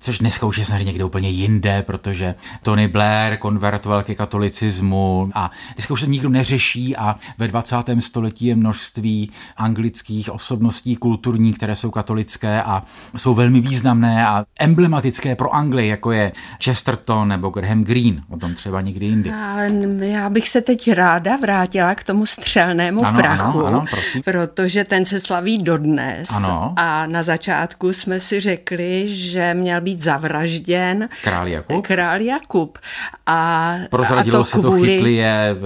což 0.00 0.18
dneska 0.18 0.46
už 0.46 0.58
je 0.58 0.64
snad 0.64 0.78
někde 0.78 1.04
úplně 1.04 1.28
jinde, 1.28 1.82
protože 1.82 2.34
Tony 2.62 2.88
Blair 2.88 3.36
konvertoval 3.36 4.02
ke 4.02 4.14
katolicismu 4.14 5.30
a 5.34 5.50
dneska 5.74 5.94
už 5.94 6.00
to 6.00 6.06
nikdo 6.06 6.28
neřeší 6.28 6.96
a 6.96 7.14
ve 7.38 7.48
20. 7.48 7.76
století 7.98 8.46
je 8.46 8.56
množství 8.56 9.30
anglických 9.56 10.30
osobností 10.30 10.96
kulturní, 10.96 11.52
které 11.52 11.76
jsou 11.76 11.90
katolické 11.90 12.62
a 12.62 12.82
jsou 13.16 13.34
velmi 13.34 13.60
významné 13.60 14.26
a 14.26 14.44
emblematické 14.58 15.36
pro 15.36 15.54
Anglii, 15.54 15.88
jako 15.88 16.12
je 16.12 16.32
Chesterton 16.64 17.28
nebo 17.28 17.50
Graham 17.50 17.84
Greene, 17.84 18.22
o 18.28 18.36
tom 18.36 18.54
třeba 18.54 18.80
někdy 18.80 19.06
jindy. 19.06 19.30
Ale 19.30 19.70
já 19.98 20.30
bych 20.30 20.48
se 20.48 20.60
teď 20.60 20.92
ráda 20.92 21.36
vrátila 21.36 21.94
k 21.94 22.04
tomu 22.04 22.26
střelnému 22.26 23.04
ano, 23.04 23.18
prachu, 23.18 23.58
ano, 23.58 23.66
ano, 23.66 23.84
prosím. 23.90 24.22
protože 24.22 24.84
ten 24.84 25.04
se 25.04 25.20
slaví 25.20 25.58
dodnes. 25.58 26.30
Ano. 26.30 26.74
A 26.76 27.06
na 27.06 27.22
začátku 27.22 27.92
jsme 27.92 28.20
si 28.20 28.40
řekli, 28.40 29.04
že 29.08 29.54
měl 29.54 29.80
být 29.80 29.89
být 29.90 30.00
zavražděn. 30.00 31.08
Král 31.22 31.48
Jakub? 31.48 31.86
Král 31.86 32.20
Jakub. 32.20 32.78
A, 33.26 33.74
Prozradilo 33.90 34.36
a 34.36 34.40
to 34.40 34.44
se 34.44 34.58
kvůli... 34.58 34.80
to, 34.80 34.86
chytli 34.86 35.14
je, 35.14 35.56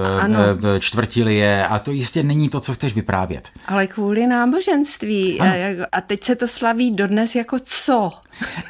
čtvrtili 0.79 1.35
je 1.35 1.67
a 1.67 1.79
to 1.79 1.93
jistě 1.93 2.23
není 2.23 2.49
to, 2.49 2.61
co 2.61 2.75
chceš 2.75 2.95
vyprávět. 2.95 3.51
Ale 3.67 3.87
kvůli 3.87 4.27
náboženství. 4.27 5.41
Ano. 5.41 5.53
A 5.93 6.01
teď 6.01 6.25
se 6.25 6.37
to 6.37 6.49
slaví 6.49 6.91
dodnes 6.91 7.35
jako 7.35 7.59
co? 7.63 8.13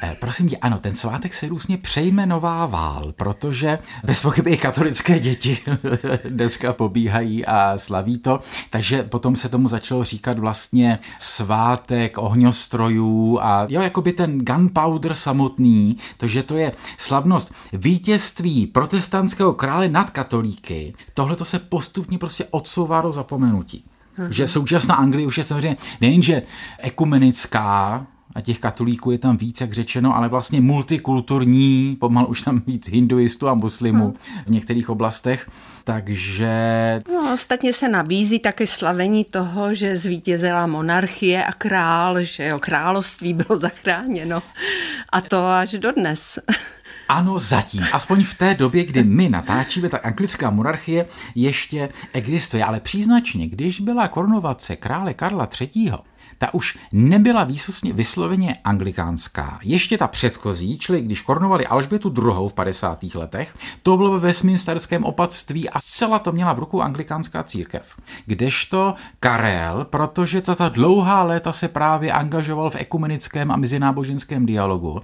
Eh, 0.03 0.17
prosím 0.19 0.49
tě, 0.49 0.57
ano, 0.57 0.77
ten 0.77 0.95
svátek 0.95 1.33
se 1.33 1.47
různě 1.47 1.77
přejmenovával, 1.77 3.13
protože 3.17 3.79
bez 4.03 4.21
pochyby 4.21 4.51
i 4.51 4.57
katolické 4.57 5.19
děti 5.19 5.57
dneska 6.29 6.73
pobíhají 6.73 7.45
a 7.45 7.73
slaví 7.77 8.17
to, 8.17 8.39
takže 8.69 9.03
potom 9.03 9.35
se 9.35 9.49
tomu 9.49 9.67
začalo 9.67 10.03
říkat 10.03 10.39
vlastně 10.39 10.99
svátek 11.19 12.17
ohňostrojů 12.17 13.39
a 13.41 13.67
jo, 13.69 13.81
jakoby 13.81 14.13
ten 14.13 14.39
gunpowder 14.39 15.13
samotný, 15.13 15.97
to, 16.17 16.27
že 16.27 16.43
to 16.43 16.57
je 16.57 16.71
slavnost 16.97 17.53
vítězství 17.73 18.67
protestantského 18.67 19.53
krále 19.53 19.87
nad 19.87 20.09
katolíky, 20.09 20.93
tohle 21.13 21.35
to 21.35 21.45
se 21.45 21.59
postupně 21.59 22.17
prostě 22.17 22.45
odsouvá 22.51 23.01
do 23.01 23.11
zapomenutí. 23.11 23.85
Aha. 24.17 24.27
Že 24.31 24.47
současná 24.47 24.95
Anglie 24.95 25.27
už 25.27 25.37
je 25.37 25.43
samozřejmě 25.43 25.77
nejenže 26.01 26.41
ekumenická, 26.79 28.07
a 28.35 28.41
těch 28.41 28.59
katolíků 28.59 29.11
je 29.11 29.17
tam 29.17 29.37
víc, 29.37 29.61
jak 29.61 29.73
řečeno, 29.73 30.15
ale 30.15 30.29
vlastně 30.29 30.61
multikulturní, 30.61 31.97
pomalu 31.99 32.27
už 32.27 32.41
tam 32.41 32.61
víc 32.67 32.89
hinduistů 32.89 33.47
a 33.47 33.53
muslimů 33.53 34.05
hmm. 34.05 34.43
v 34.45 34.49
některých 34.49 34.89
oblastech, 34.89 35.49
takže... 35.83 36.51
No, 37.13 37.33
ostatně 37.33 37.73
se 37.73 37.89
nabízí 37.89 38.39
také 38.39 38.67
slavení 38.67 39.25
toho, 39.25 39.73
že 39.73 39.97
zvítězila 39.97 40.67
monarchie 40.67 41.45
a 41.45 41.53
král, 41.53 42.23
že 42.23 42.47
jo, 42.47 42.59
království 42.59 43.33
bylo 43.33 43.59
zachráněno. 43.59 44.43
A 45.09 45.21
to 45.21 45.45
až 45.47 45.71
dodnes. 45.71 46.39
Ano, 47.07 47.39
zatím. 47.39 47.85
Aspoň 47.93 48.23
v 48.23 48.33
té 48.33 48.53
době, 48.53 48.85
kdy 48.85 49.03
my 49.03 49.29
natáčíme, 49.29 49.89
tak 49.89 50.05
anglická 50.05 50.49
monarchie 50.49 51.05
ještě 51.35 51.89
existuje. 52.13 52.65
Ale 52.65 52.79
příznačně, 52.79 53.47
když 53.47 53.79
byla 53.79 54.07
korunovace 54.07 54.75
krále 54.75 55.13
Karla 55.13 55.49
III., 55.61 55.91
ta 56.37 56.53
už 56.53 56.77
nebyla 56.93 57.43
výsostně 57.43 57.93
vysloveně 57.93 58.57
anglikánská. 58.63 59.59
Ještě 59.63 59.97
ta 59.97 60.07
předchozí, 60.07 60.77
čili 60.77 61.01
když 61.01 61.21
korunovali 61.21 61.67
Alžbětu 61.67 62.13
II. 62.17 62.49
v 62.49 62.53
50. 62.53 63.03
letech, 63.03 63.57
to 63.83 63.97
bylo 63.97 64.11
ve 64.11 64.19
Westminsterském 64.19 65.03
opatství 65.03 65.69
a 65.69 65.79
zcela 65.79 66.19
to 66.19 66.31
měla 66.31 66.53
v 66.53 66.59
ruku 66.59 66.81
anglikánská 66.81 67.43
církev. 67.43 67.95
Kdežto 68.25 68.95
Karel, 69.19 69.85
protože 69.89 70.41
za 70.45 70.55
ta 70.55 70.69
dlouhá 70.69 71.23
léta 71.23 71.51
se 71.51 71.67
právě 71.67 72.11
angažoval 72.11 72.69
v 72.69 72.75
ekumenickém 72.75 73.51
a 73.51 73.55
mezináboženském 73.55 74.45
dialogu, 74.45 75.01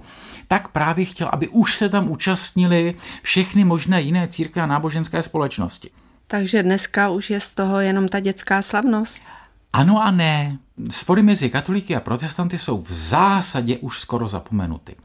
tak 0.48 0.68
právě 0.68 1.04
chtěl, 1.04 1.28
aby 1.32 1.48
už 1.48 1.76
se 1.76 1.88
tam 1.88 2.10
účastnili 2.10 2.94
všechny 3.22 3.64
možné 3.64 4.02
jiné 4.02 4.28
církve 4.28 4.62
a 4.62 4.66
náboženské 4.66 5.22
společnosti. 5.22 5.90
Takže 6.26 6.62
dneska 6.62 7.08
už 7.10 7.30
je 7.30 7.40
z 7.40 7.54
toho 7.54 7.80
jenom 7.80 8.08
ta 8.08 8.20
dětská 8.20 8.62
slavnost? 8.62 9.22
Ano 9.72 10.02
a 10.02 10.10
ne. 10.10 10.58
Spory 10.90 11.22
mezi 11.22 11.50
katolíky 11.50 11.96
a 11.96 12.00
protestanty 12.00 12.58
jsou 12.58 12.82
v 12.82 12.92
zásadě 12.92 13.78
už 13.78 14.00
skoro 14.00 14.28
zapomenuty. 14.28 14.96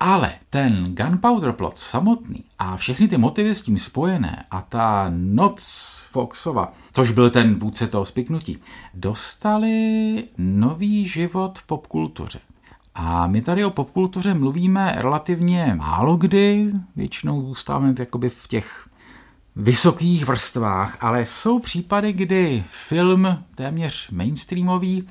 Ale 0.00 0.32
ten 0.50 0.94
gunpowder 0.94 1.52
plot 1.52 1.78
samotný 1.78 2.44
a 2.58 2.76
všechny 2.76 3.08
ty 3.08 3.16
motivy 3.16 3.54
s 3.54 3.62
tím 3.62 3.78
spojené 3.78 4.44
a 4.50 4.60
ta 4.60 5.06
noc 5.14 5.62
Foxova, 6.10 6.72
což 6.92 7.10
byl 7.10 7.30
ten 7.30 7.54
vůdce 7.54 7.86
toho 7.86 8.04
spiknutí, 8.04 8.58
dostali 8.94 10.24
nový 10.38 11.08
život 11.08 11.58
v 11.58 11.66
popkultuře. 11.66 12.40
A 12.94 13.26
my 13.26 13.42
tady 13.42 13.64
o 13.64 13.70
popkultuře 13.70 14.34
mluvíme 14.34 14.94
relativně 14.96 15.74
málo 15.76 16.16
kdy, 16.16 16.72
většinou 16.96 17.40
zůstáváme 17.40 17.94
v 18.28 18.48
těch 18.48 18.87
vysokých 19.58 20.24
vrstvách, 20.24 20.96
ale 21.00 21.24
jsou 21.24 21.58
případy, 21.58 22.12
kdy 22.12 22.64
film 22.70 23.44
téměř 23.54 24.10
mainstreamový 24.10 25.08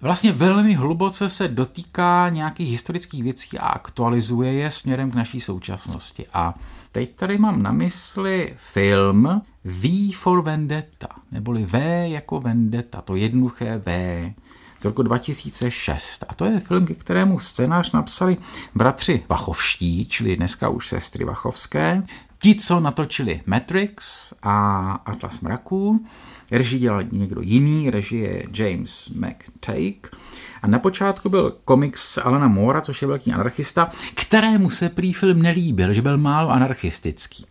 vlastně 0.00 0.32
velmi 0.32 0.74
hluboce 0.74 1.28
se 1.28 1.48
dotýká 1.48 2.28
nějakých 2.28 2.70
historických 2.70 3.22
věcí 3.22 3.58
a 3.58 3.66
aktualizuje 3.66 4.52
je 4.52 4.70
směrem 4.70 5.10
k 5.10 5.14
naší 5.14 5.40
současnosti. 5.40 6.26
A 6.32 6.54
teď 6.92 7.14
tady 7.16 7.38
mám 7.38 7.62
na 7.62 7.72
mysli 7.72 8.56
film 8.72 9.42
V 9.64 10.12
for 10.14 10.42
Vendetta, 10.42 11.08
neboli 11.32 11.64
V 11.64 12.08
jako 12.08 12.40
Vendetta, 12.40 13.00
to 13.00 13.16
jednoduché 13.16 13.82
V 13.86 14.32
z 14.78 14.84
roku 14.84 15.02
2006. 15.02 16.24
A 16.28 16.34
to 16.34 16.44
je 16.44 16.60
film, 16.60 16.86
ke 16.86 16.94
kterému 16.94 17.38
scénář 17.38 17.92
napsali 17.92 18.36
bratři 18.74 19.24
Vachovští, 19.28 20.06
čili 20.06 20.36
dneska 20.36 20.68
už 20.68 20.88
sestry 20.88 21.24
Vachovské. 21.24 22.02
Ti, 22.38 22.54
co 22.54 22.80
natočili 22.80 23.40
Matrix 23.46 24.32
a 24.42 24.90
Atlas 24.92 25.40
mraků, 25.40 26.06
režii 26.50 26.80
dělal 26.80 27.02
někdo 27.12 27.40
jiný, 27.40 27.90
režie 27.90 28.46
James 28.54 29.08
McTake. 29.08 30.16
A 30.62 30.66
na 30.66 30.78
počátku 30.78 31.28
byl 31.28 31.56
komiks 31.64 32.18
Alana 32.18 32.48
Mora, 32.48 32.80
což 32.80 33.02
je 33.02 33.08
velký 33.08 33.32
anarchista, 33.32 33.90
kterému 34.14 34.70
se 34.70 34.88
prý 34.88 35.12
film 35.12 35.42
nelíbil, 35.42 35.92
že 35.92 36.02
byl 36.02 36.18
málo 36.18 36.50
anarchistický. 36.50 37.46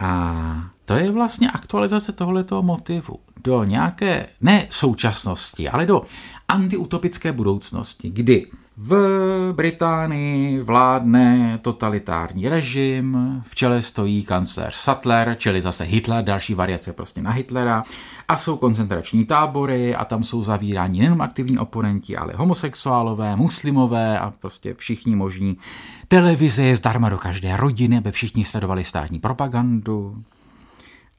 A 0.00 0.70
to 0.84 0.94
je 0.94 1.10
vlastně 1.10 1.50
aktualizace 1.50 2.12
tohoto 2.12 2.62
motivu 2.62 3.18
do 3.44 3.64
nějaké, 3.64 4.26
ne 4.40 4.66
současnosti, 4.70 5.68
ale 5.68 5.86
do 5.86 6.02
antiutopické 6.48 7.32
budoucnosti, 7.32 8.10
kdy 8.10 8.46
v 8.80 9.52
Británii 9.52 10.62
vládne 10.62 11.58
totalitární 11.62 12.48
režim, 12.48 13.16
v 13.48 13.54
čele 13.54 13.82
stojí 13.82 14.22
kancléř 14.22 14.74
Sattler, 14.74 15.36
čili 15.38 15.60
zase 15.60 15.84
Hitler, 15.84 16.24
další 16.24 16.54
variace 16.54 16.92
prostě 16.92 17.22
na 17.22 17.30
Hitlera, 17.30 17.82
a 18.28 18.36
jsou 18.36 18.56
koncentrační 18.56 19.24
tábory 19.24 19.94
a 19.94 20.04
tam 20.04 20.24
jsou 20.24 20.44
zavíráni 20.44 20.98
nejen 20.98 21.22
aktivní 21.22 21.58
oponenti, 21.58 22.16
ale 22.16 22.32
homosexuálové, 22.36 23.36
muslimové 23.36 24.18
a 24.18 24.32
prostě 24.40 24.74
všichni 24.74 25.16
možní. 25.16 25.58
Televize 26.08 26.62
je 26.62 26.76
zdarma 26.76 27.08
do 27.08 27.18
každé 27.18 27.56
rodiny, 27.56 27.98
aby 27.98 28.12
všichni 28.12 28.44
sledovali 28.44 28.84
státní 28.84 29.18
propagandu. 29.18 30.22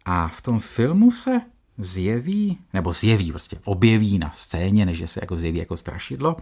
A 0.05 0.27
v 0.27 0.41
tom 0.41 0.59
filmu 0.59 1.11
se 1.11 1.41
zjeví, 1.77 2.57
nebo 2.73 2.91
zjeví, 2.91 3.31
prostě 3.31 3.57
objeví 3.63 4.19
na 4.19 4.31
scéně, 4.35 4.85
než 4.85 5.03
se 5.05 5.19
jako 5.23 5.35
zjeví 5.35 5.59
jako 5.59 5.77
strašidlo, 5.77 6.35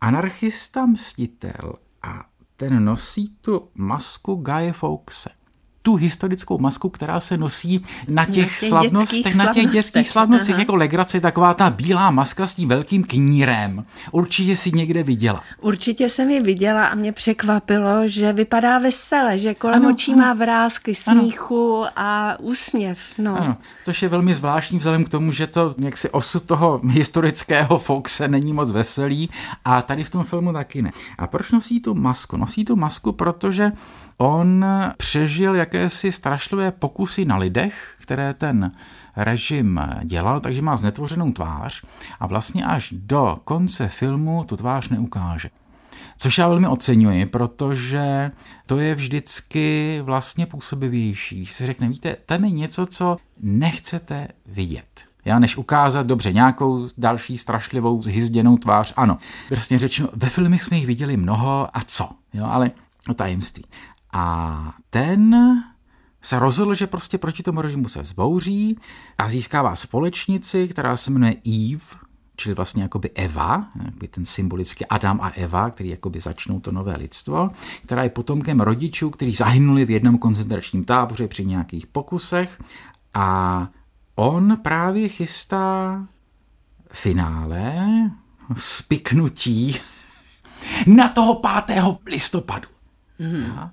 anarchista 0.00 0.86
mstitel 0.86 1.72
a 2.02 2.28
ten 2.56 2.84
nosí 2.84 3.28
tu 3.28 3.70
masku 3.74 4.36
Guy 4.36 4.72
Fawkese 4.72 5.30
tu 5.84 5.94
historickou 5.94 6.58
masku, 6.58 6.88
která 6.88 7.20
se 7.20 7.36
nosí 7.36 7.84
na 8.08 8.24
těch, 8.24 8.36
na 8.36 8.44
těch 8.44 8.68
slavnostech, 8.68 9.34
na 9.34 9.52
těch 9.52 9.66
dětských 9.66 10.08
slavnostech, 10.08 10.58
jako 10.58 10.76
legrace, 10.76 11.20
taková 11.20 11.54
ta 11.54 11.70
bílá 11.70 12.10
maska 12.10 12.46
s 12.46 12.54
tím 12.54 12.68
velkým 12.68 13.04
knírem. 13.04 13.84
Určitě 14.10 14.56
si 14.56 14.72
někde 14.72 15.02
viděla. 15.02 15.42
Určitě 15.60 16.08
jsem 16.08 16.30
ji 16.30 16.40
viděla 16.40 16.86
a 16.86 16.94
mě 16.94 17.12
překvapilo, 17.12 18.08
že 18.08 18.32
vypadá 18.32 18.78
vesele, 18.78 19.38
že 19.38 19.54
kolem 19.54 19.82
ano, 19.82 19.90
očí 19.90 20.12
ano. 20.12 20.22
má 20.22 20.32
vrázky, 20.32 20.94
smíchu 20.94 21.82
ano. 21.82 21.90
a 21.96 22.36
úsměv. 22.40 22.98
No. 23.18 23.40
Ano, 23.40 23.56
což 23.84 24.02
je 24.02 24.08
velmi 24.08 24.34
zvláštní 24.34 24.78
vzhledem 24.78 25.04
k 25.04 25.08
tomu, 25.08 25.32
že 25.32 25.46
to 25.46 25.74
jaksi 25.78 26.10
osud 26.10 26.44
toho 26.44 26.80
historického 26.84 27.78
Foxe 27.78 28.28
není 28.28 28.52
moc 28.52 28.72
veselý 28.72 29.30
a 29.64 29.82
tady 29.82 30.04
v 30.04 30.10
tom 30.10 30.24
filmu 30.24 30.52
taky 30.52 30.82
ne. 30.82 30.90
A 31.18 31.26
proč 31.26 31.52
nosí 31.52 31.80
tu 31.80 31.94
masku? 31.94 32.36
Nosí 32.36 32.64
tu 32.64 32.76
masku, 32.76 33.12
protože 33.12 33.72
On 34.16 34.64
přežil 34.96 35.54
jakési 35.54 36.12
strašlivé 36.12 36.72
pokusy 36.72 37.24
na 37.24 37.36
lidech, 37.36 37.96
které 38.00 38.34
ten 38.34 38.72
režim 39.16 39.80
dělal, 40.04 40.40
takže 40.40 40.62
má 40.62 40.76
znetvořenou 40.76 41.32
tvář 41.32 41.82
a 42.20 42.26
vlastně 42.26 42.64
až 42.64 42.94
do 42.96 43.36
konce 43.44 43.88
filmu 43.88 44.44
tu 44.44 44.56
tvář 44.56 44.88
neukáže. 44.88 45.50
Což 46.16 46.38
já 46.38 46.48
velmi 46.48 46.68
oceňuji, 46.68 47.26
protože 47.26 48.30
to 48.66 48.78
je 48.78 48.94
vždycky 48.94 49.98
vlastně 50.02 50.46
působivější. 50.46 51.36
Když 51.36 51.52
se 51.52 51.66
řekne, 51.66 51.88
víte, 51.88 52.16
tam 52.26 52.44
je 52.44 52.50
něco, 52.50 52.86
co 52.86 53.16
nechcete 53.40 54.28
vidět. 54.46 55.04
Já 55.24 55.38
než 55.38 55.56
ukázat 55.56 56.06
dobře 56.06 56.32
nějakou 56.32 56.88
další 56.98 57.38
strašlivou 57.38 58.02
zhyzděnou 58.02 58.56
tvář, 58.56 58.92
ano. 58.96 59.18
Prostě 59.48 59.78
řečeno, 59.78 60.08
ve 60.12 60.28
filmech 60.28 60.62
jsme 60.62 60.76
jich 60.76 60.86
viděli 60.86 61.16
mnoho 61.16 61.68
a 61.72 61.80
co, 61.86 62.08
jo, 62.34 62.44
ale 62.44 62.70
o 63.10 63.14
tajemství. 63.14 63.64
A 64.14 64.74
ten 64.90 65.34
se 66.22 66.38
rozhodl, 66.38 66.74
že 66.74 66.86
prostě 66.86 67.18
proti 67.18 67.42
tomu 67.42 67.62
režimu 67.62 67.88
se 67.88 68.04
zbouří 68.04 68.78
a 69.18 69.28
získává 69.28 69.76
společnici, 69.76 70.68
která 70.68 70.96
se 70.96 71.10
jmenuje 71.10 71.36
Eve, 71.46 71.84
čili 72.36 72.54
vlastně 72.54 72.82
jakoby 72.82 73.10
Eva, 73.10 73.66
jakoby 73.84 74.08
ten 74.08 74.24
symbolický 74.24 74.86
Adam 74.86 75.20
a 75.22 75.28
Eva, 75.28 75.70
který 75.70 75.88
jakoby 75.88 76.20
začnou 76.20 76.60
to 76.60 76.72
nové 76.72 76.96
lidstvo, 76.96 77.50
která 77.82 78.02
je 78.02 78.10
potomkem 78.10 78.60
rodičů, 78.60 79.10
kteří 79.10 79.34
zahynuli 79.34 79.84
v 79.84 79.90
jednom 79.90 80.18
koncentračním 80.18 80.84
táboře 80.84 81.28
při 81.28 81.44
nějakých 81.44 81.86
pokusech 81.86 82.62
a 83.14 83.68
on 84.14 84.56
právě 84.62 85.08
chystá 85.08 86.06
finále 86.92 87.86
spiknutí 88.56 89.76
na 90.86 91.08
toho 91.08 91.42
5. 91.66 91.84
listopadu. 92.06 92.68
Mm 93.18 93.70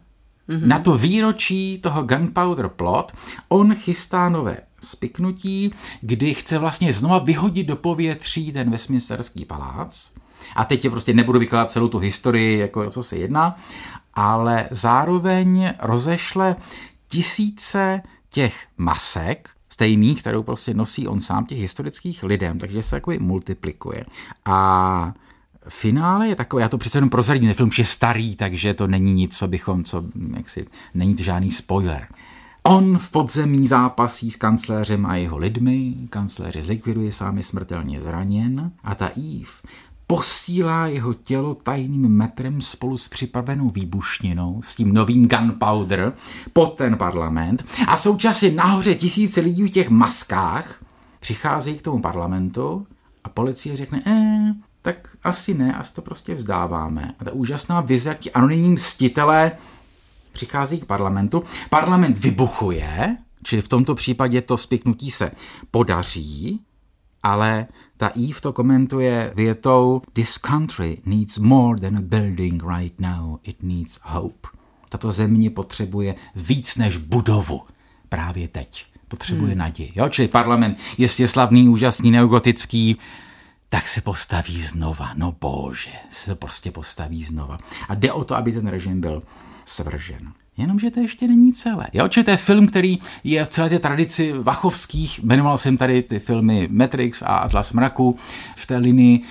mm-hmm. 0.52 0.68
na 0.68 0.80
to 0.80 0.98
výročí 0.98 1.80
toho 1.84 2.04
Gunpowder 2.04 2.68
Plot, 2.70 3.12
on 3.50 3.76
chystá 3.76 4.30
nové 4.30 4.58
spiknutí, 4.84 5.74
kdy 6.02 6.34
chce 6.34 6.58
vlastně 6.58 6.94
znova 6.94 7.20
vyhodit 7.20 7.68
do 7.68 7.76
povětří 7.76 8.52
ten 8.52 8.70
Westminsterský 8.70 9.46
palác. 9.46 10.10
A 10.56 10.66
teď 10.66 10.84
je 10.84 10.92
prostě 10.92 11.14
nebudu 11.14 11.40
vykládat 11.40 11.72
celou 11.72 11.88
tu 11.88 11.98
historii, 11.98 12.60
jako 12.60 12.90
co 12.90 13.04
se 13.04 13.18
jedná, 13.18 13.58
ale 14.14 14.68
zároveň 14.72 15.74
rozešle 15.80 16.56
tisíce 17.08 18.02
těch 18.30 18.68
masek, 18.78 19.50
stejných, 19.70 20.20
kterou 20.20 20.44
prostě 20.44 20.74
nosí 20.74 21.08
on 21.08 21.20
sám 21.20 21.46
těch 21.46 21.60
historických 21.60 22.24
lidem, 22.24 22.60
takže 22.60 22.84
se 22.84 22.96
jako 22.96 23.12
multiplikuje. 23.20 24.06
A 24.46 25.14
finále 25.70 26.28
je 26.28 26.36
takové, 26.36 26.62
já 26.62 26.70
to 26.70 26.78
přece 26.78 26.98
jenom 26.98 27.10
prozradím, 27.10 27.48
ten 27.48 27.54
film 27.54 27.70
je 27.78 27.86
starý, 27.86 28.36
takže 28.36 28.74
to 28.74 28.88
není 28.88 29.14
nic, 29.14 29.38
co 29.38 29.48
bychom, 29.48 29.84
co, 29.84 30.04
jaksi, 30.36 30.66
není 30.94 31.16
to 31.16 31.24
žádný 31.24 31.52
spoiler. 31.52 32.08
On 32.64 32.98
v 32.98 33.12
podzemí 33.12 33.68
zápasí 33.68 34.32
s 34.32 34.36
kancléřem 34.36 35.06
a 35.06 35.16
jeho 35.16 35.38
lidmi, 35.38 35.94
kancléř 36.10 36.58
zlikviduje, 36.58 37.12
sám 37.12 37.38
je 37.38 37.44
smrtelně 37.44 38.02
zraněn 38.02 38.72
a 38.84 38.96
ta 38.96 39.12
Eve 39.18 39.52
posílá 40.08 40.88
jeho 40.88 41.14
tělo 41.14 41.56
tajným 41.56 42.08
metrem 42.08 42.62
spolu 42.62 42.98
s 42.98 43.08
připravenou 43.08 43.70
výbušninou, 43.70 44.62
s 44.64 44.76
tím 44.76 44.94
novým 44.94 45.28
gunpowder, 45.28 46.14
pod 46.54 46.78
ten 46.78 46.98
parlament 46.98 47.66
a 47.88 47.98
současně 47.98 48.52
nahoře 48.52 48.96
tisíce 48.96 49.42
lidí 49.42 49.64
v 49.64 49.70
těch 49.70 49.90
maskách 49.90 50.84
přicházejí 51.20 51.78
k 51.78 51.82
tomu 51.82 52.02
parlamentu 52.02 52.88
a 53.24 53.30
policie 53.30 53.76
řekne, 53.76 54.02
eh, 54.08 54.54
tak 54.82 55.18
asi 55.24 55.54
ne, 55.54 55.74
asi 55.74 55.94
to 55.94 56.02
prostě 56.02 56.36
vzdáváme. 56.36 57.16
A 57.20 57.26
ta 57.26 57.32
úžasná 57.32 57.82
vize, 57.82 58.10
jak 58.10 58.20
ti 58.20 58.32
anonymní 58.32 58.70
mstitelé 58.70 59.52
přichází 60.32 60.80
k 60.80 60.86
parlamentu. 60.86 61.44
Parlament 61.70 62.18
vybuchuje, 62.18 63.18
čili 63.44 63.62
v 63.62 63.68
tomto 63.68 63.96
případě 63.96 64.42
to 64.42 64.58
spiknutí 64.58 65.12
se 65.12 65.32
podaří, 65.72 66.62
ale 67.24 67.68
ta 67.98 68.08
Eve 68.08 68.42
to 68.42 68.54
komentuje 68.54 69.34
větou 69.36 70.02
This 70.14 70.38
country 70.38 70.98
needs 71.06 71.38
more 71.38 71.80
than 71.80 71.98
a 71.98 72.02
building 72.02 72.64
right 72.78 73.02
now, 73.02 73.38
it 73.44 73.64
needs 73.64 74.00
hope. 74.04 74.48
Tato 74.90 75.12
země 75.12 75.50
potřebuje 75.50 76.16
víc 76.36 76.76
než 76.76 76.98
budovu 76.98 77.62
právě 78.10 78.48
teď. 78.48 78.86
Potřebuje 79.08 79.52
hmm. 79.52 79.60
naději. 79.60 79.92
Jo? 79.96 80.10
Čili 80.10 80.28
parlament 80.28 80.78
jistě 80.98 81.28
slavný, 81.28 81.70
úžasný, 81.70 82.12
neogotický, 82.12 82.98
tak 83.74 83.88
se 83.88 84.02
postaví 84.02 84.62
znova. 84.62 85.10
No 85.16 85.36
bože, 85.42 85.92
se 86.10 86.30
to 86.30 86.36
prostě 86.36 86.72
postaví 86.72 87.24
znova. 87.24 87.58
A 87.90 87.96
jde 87.96 88.12
o 88.12 88.24
to, 88.24 88.36
aby 88.36 88.52
ten 88.52 88.68
režim 88.68 89.02
byl 89.02 89.24
svržen. 89.66 90.32
Jenomže 90.58 90.92
to 90.92 91.00
ještě 91.00 91.28
není 91.28 91.54
celé. 91.54 91.88
Jo, 91.94 92.10
to 92.26 92.32
je 92.32 92.38
film, 92.38 92.68
který 92.68 93.00
je 93.24 93.46
v 93.46 93.48
celé 93.48 93.70
té 93.70 93.80
tradici 93.80 94.34
Vachovských, 94.34 95.24
jmenoval 95.24 95.58
jsem 95.58 95.78
tady 95.78 96.04
ty 96.04 96.20
filmy 96.20 96.68
Matrix 96.72 97.22
a 97.22 97.26
Atlas 97.26 97.74
mraku 97.74 98.18
v 98.56 98.68
té 98.68 98.78
linii, 98.78 99.24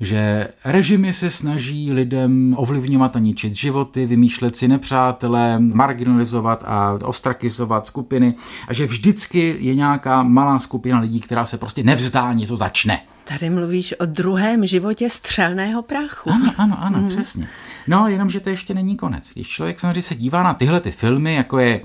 že 0.00 0.48
režimy 0.64 1.12
se 1.12 1.30
snaží 1.30 1.92
lidem 1.92 2.54
ovlivňovat 2.58 3.16
a 3.16 3.18
ničit 3.18 3.56
životy, 3.56 4.06
vymýšlet 4.06 4.56
si 4.56 4.68
nepřátelé, 4.68 5.58
marginalizovat 5.58 6.64
a 6.66 6.98
ostrakizovat 7.04 7.86
skupiny 7.86 8.34
a 8.68 8.72
že 8.72 8.86
vždycky 8.86 9.56
je 9.58 9.74
nějaká 9.74 10.22
malá 10.22 10.58
skupina 10.58 11.00
lidí, 11.00 11.20
která 11.20 11.44
se 11.44 11.58
prostě 11.58 11.82
nevzdá, 11.82 12.32
něco 12.32 12.56
začne. 12.56 13.00
Tady 13.28 13.50
mluvíš 13.50 13.94
o 14.00 14.06
druhém 14.06 14.66
životě 14.66 15.10
střelného 15.10 15.82
prachu. 15.82 16.30
Ano, 16.30 16.52
ano, 16.56 16.76
ano, 16.80 16.98
mm. 16.98 17.08
přesně. 17.08 17.48
No, 17.86 18.08
jenom, 18.08 18.30
že 18.30 18.40
to 18.40 18.50
ještě 18.50 18.74
není 18.74 18.96
konec. 18.96 19.30
Když 19.34 19.48
člověk 19.48 19.80
samozřejmě 19.80 20.02
se 20.02 20.14
dívá 20.14 20.42
na 20.42 20.54
tyhle 20.54 20.80
ty 20.80 20.92
filmy, 20.92 21.34
jako 21.34 21.58
je 21.58 21.80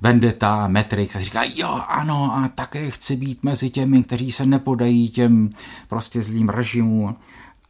Vendetta, 0.00 0.68
Matrix 0.68 1.16
a 1.16 1.20
říká, 1.20 1.42
jo, 1.54 1.80
ano, 1.88 2.36
a 2.36 2.48
také 2.48 2.90
chci 2.90 3.16
být 3.16 3.44
mezi 3.44 3.70
těmi, 3.70 4.02
kteří 4.02 4.32
se 4.32 4.46
nepodají 4.46 5.08
těm 5.08 5.50
prostě 5.88 6.22
zlým 6.22 6.48
režimům. 6.48 7.16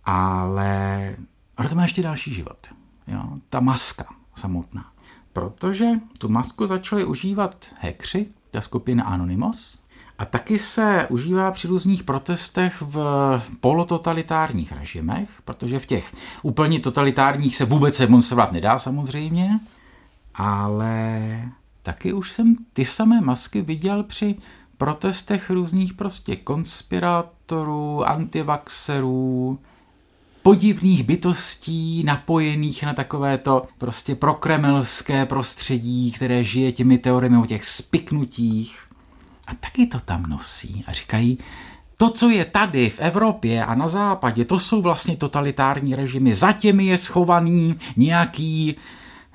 ale 0.04 1.16
ale 1.56 1.68
to 1.68 1.74
má 1.74 1.82
ještě 1.82 2.02
další 2.02 2.34
život. 2.34 2.66
Jo? 3.06 3.22
Ta 3.48 3.60
maska 3.60 4.06
samotná. 4.34 4.92
Protože 5.32 5.88
tu 6.18 6.28
masku 6.28 6.66
začali 6.66 7.04
užívat 7.04 7.66
hekři, 7.80 8.26
ta 8.50 8.60
skupina 8.60 9.04
Anonymous, 9.04 9.82
a 10.18 10.24
taky 10.24 10.58
se 10.58 11.06
užívá 11.10 11.50
při 11.50 11.68
různých 11.68 12.02
protestech 12.02 12.82
v 12.82 13.42
polototalitárních 13.60 14.72
režimech, 14.72 15.28
protože 15.44 15.78
v 15.78 15.86
těch 15.86 16.12
úplně 16.42 16.80
totalitárních 16.80 17.56
se 17.56 17.64
vůbec 17.64 17.98
demonstrovat 17.98 18.52
nedá 18.52 18.78
samozřejmě, 18.78 19.60
ale 20.34 21.42
taky 21.82 22.12
už 22.12 22.32
jsem 22.32 22.56
ty 22.72 22.84
samé 22.84 23.20
masky 23.20 23.62
viděl 23.62 24.02
při 24.02 24.34
protestech 24.78 25.50
různých 25.50 25.94
prostě 25.94 26.36
konspirátorů, 26.36 28.08
antivaxerů, 28.08 29.58
podivných 30.42 31.02
bytostí 31.02 32.02
napojených 32.04 32.82
na 32.82 32.94
takovéto 32.94 33.62
prostě 33.78 34.14
prokremelské 34.14 35.26
prostředí, 35.26 36.12
které 36.12 36.44
žije 36.44 36.72
těmi 36.72 36.98
teoriemi 36.98 37.36
o 37.36 37.46
těch 37.46 37.64
spiknutích. 37.64 38.87
A 39.48 39.54
taky 39.54 39.86
to 39.86 40.00
tam 40.00 40.22
nosí 40.22 40.84
a 40.86 40.92
říkají, 40.92 41.38
to, 41.96 42.10
co 42.10 42.28
je 42.28 42.44
tady 42.44 42.90
v 42.90 42.98
Evropě 42.98 43.64
a 43.64 43.74
na 43.74 43.88
západě, 43.88 44.44
to 44.44 44.58
jsou 44.58 44.82
vlastně 44.82 45.16
totalitární 45.16 45.94
režimy. 45.94 46.34
Za 46.34 46.52
těmi 46.52 46.86
je 46.86 46.98
schovaný 46.98 47.74
nějaký, 47.96 48.76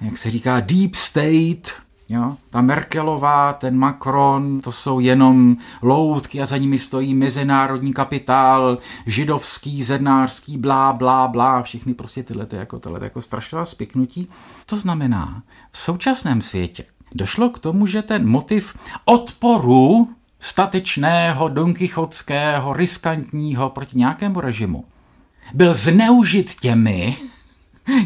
jak 0.01 0.17
se 0.17 0.31
říká, 0.31 0.59
deep 0.59 0.95
state, 0.95 1.83
Jo? 2.09 2.37
Ta 2.49 2.61
Merkelová, 2.61 3.53
ten 3.53 3.77
Macron, 3.77 4.61
to 4.61 4.71
jsou 4.71 4.99
jenom 4.99 5.57
loutky 5.81 6.41
a 6.41 6.45
za 6.45 6.57
nimi 6.57 6.79
stojí 6.79 7.13
mezinárodní 7.13 7.93
kapitál, 7.93 8.77
židovský, 9.05 9.83
zednářský, 9.83 10.57
blá, 10.57 10.93
blá, 10.93 11.27
blá, 11.27 11.61
všichni 11.61 11.93
prostě 11.93 12.23
tyhle, 12.23 12.47
jako, 12.51 12.79
tyhle 12.79 12.99
jako 13.03 13.21
strašná 13.21 13.65
spiknutí. 13.65 14.27
To 14.65 14.77
znamená, 14.77 15.43
v 15.71 15.77
současném 15.77 16.41
světě 16.41 16.85
došlo 17.15 17.49
k 17.49 17.59
tomu, 17.59 17.87
že 17.87 18.01
ten 18.01 18.27
motiv 18.27 18.77
odporu 19.05 20.09
statečného, 20.39 21.49
donkychotského, 21.49 22.73
riskantního 22.73 23.69
proti 23.69 23.97
nějakému 23.97 24.41
režimu 24.41 24.85
byl 25.53 25.73
zneužit 25.73 26.55
těmi, 26.59 27.17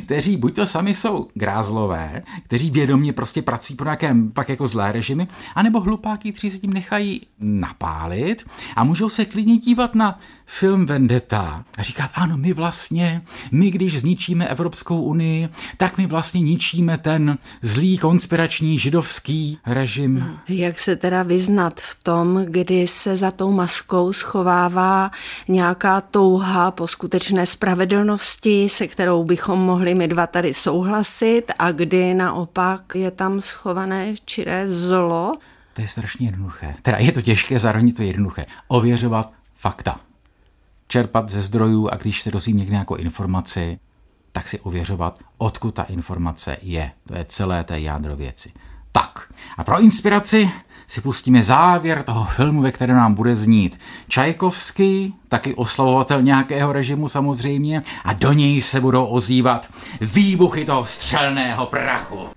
kteří 0.06 0.38
buď 0.38 0.56
to 0.56 0.66
sami 0.66 0.94
jsou 0.94 1.28
grázlové, 1.34 2.24
kteří 2.44 2.72
vědomě 2.72 3.14
prostě 3.14 3.42
pracují 3.42 3.78
pro 3.78 3.86
nějakém 3.86 4.32
pak 4.32 4.50
jako 4.50 4.68
zlé 4.68 4.92
režimy, 4.92 5.28
anebo 5.56 5.80
hlupáky, 5.80 6.32
kteří 6.32 6.50
se 6.50 6.58
tím 6.58 6.74
nechají 6.74 7.22
napálit 7.40 8.46
a 8.76 8.84
můžou 8.84 9.10
se 9.10 9.26
klidně 9.26 9.58
dívat 9.58 9.96
na 9.96 10.20
film 10.48 10.86
Vendetta 10.86 11.64
a 11.78 11.84
říkat, 11.84 12.12
ano, 12.14 12.38
my 12.38 12.54
vlastně, 12.54 13.22
my 13.52 13.72
když 13.72 14.00
zničíme 14.00 14.48
Evropskou 14.48 15.02
unii, 15.02 15.50
tak 15.78 15.98
my 15.98 16.06
vlastně 16.06 16.42
ničíme 16.42 16.98
ten 16.98 17.38
zlý 17.62 17.98
konspirační 17.98 18.80
židovský 18.80 19.60
režim. 19.66 20.40
Jak 20.50 20.80
se 20.80 20.96
teda 20.96 21.24
vyznat 21.24 21.82
v 21.82 22.04
tom, 22.04 22.46
kdy 22.46 22.88
se 22.88 23.18
za 23.18 23.32
tou 23.32 23.52
maskou 23.52 24.14
schovává 24.14 25.12
nějaká 25.48 26.02
touha 26.02 26.72
po 26.72 26.88
skutečné 26.88 27.46
spravedlnosti, 27.46 28.70
se 28.70 28.88
kterou 28.88 29.24
bychom 29.24 29.60
mohli 29.60 29.96
my 29.96 30.08
dva 30.08 30.28
tady 30.28 30.54
souhlasit 30.54 31.44
a 31.60 31.72
kdy 31.72 32.14
naopak 32.14 32.96
je 32.96 33.12
tam 33.12 33.42
schované 33.42 34.14
čiré 34.26 34.70
zlo? 34.70 35.34
To 35.74 35.82
je 35.82 35.88
strašně 35.88 36.28
jednoduché. 36.28 36.76
Teda 36.82 36.98
je 36.98 37.12
to 37.12 37.22
těžké, 37.22 37.60
zároveň 37.60 37.94
to 37.94 38.04
jednoduché. 38.04 38.46
Ověřovat 38.68 39.32
fakta 39.56 40.07
čerpat 40.88 41.30
ze 41.30 41.42
zdrojů 41.42 41.90
a 41.90 41.96
když 41.96 42.22
se 42.22 42.32
dozvím 42.32 42.58
někde 42.58 42.72
nějakou 42.72 42.96
informaci, 42.96 43.80
tak 44.32 44.48
si 44.48 44.60
ověřovat, 44.60 45.20
odkud 45.38 45.74
ta 45.74 45.84
informace 45.84 46.58
je. 46.62 46.92
To 47.08 47.16
je 47.16 47.26
celé 47.30 47.64
té 47.64 47.80
jádro 47.80 48.16
věci. 48.16 48.52
Tak, 48.92 49.34
a 49.58 49.64
pro 49.64 49.80
inspiraci 49.80 50.52
si 50.88 51.02
pustíme 51.02 51.44
závěr 51.44 52.04
toho 52.04 52.26
filmu, 52.26 52.62
ve 52.62 52.72
kterém 52.72 52.96
nám 52.96 53.14
bude 53.14 53.36
znít 53.36 53.80
Čajkovský, 54.08 55.14
taky 55.30 55.56
oslavovatel 55.56 56.22
nějakého 56.22 56.74
režimu 56.74 57.08
samozřejmě, 57.08 57.84
a 58.04 58.14
do 58.14 58.34
něj 58.34 58.62
se 58.62 58.82
budou 58.82 59.06
ozývat 59.06 59.68
výbuchy 60.02 60.66
toho 60.66 60.86
střelného 60.86 61.66
prachu. 61.66 62.37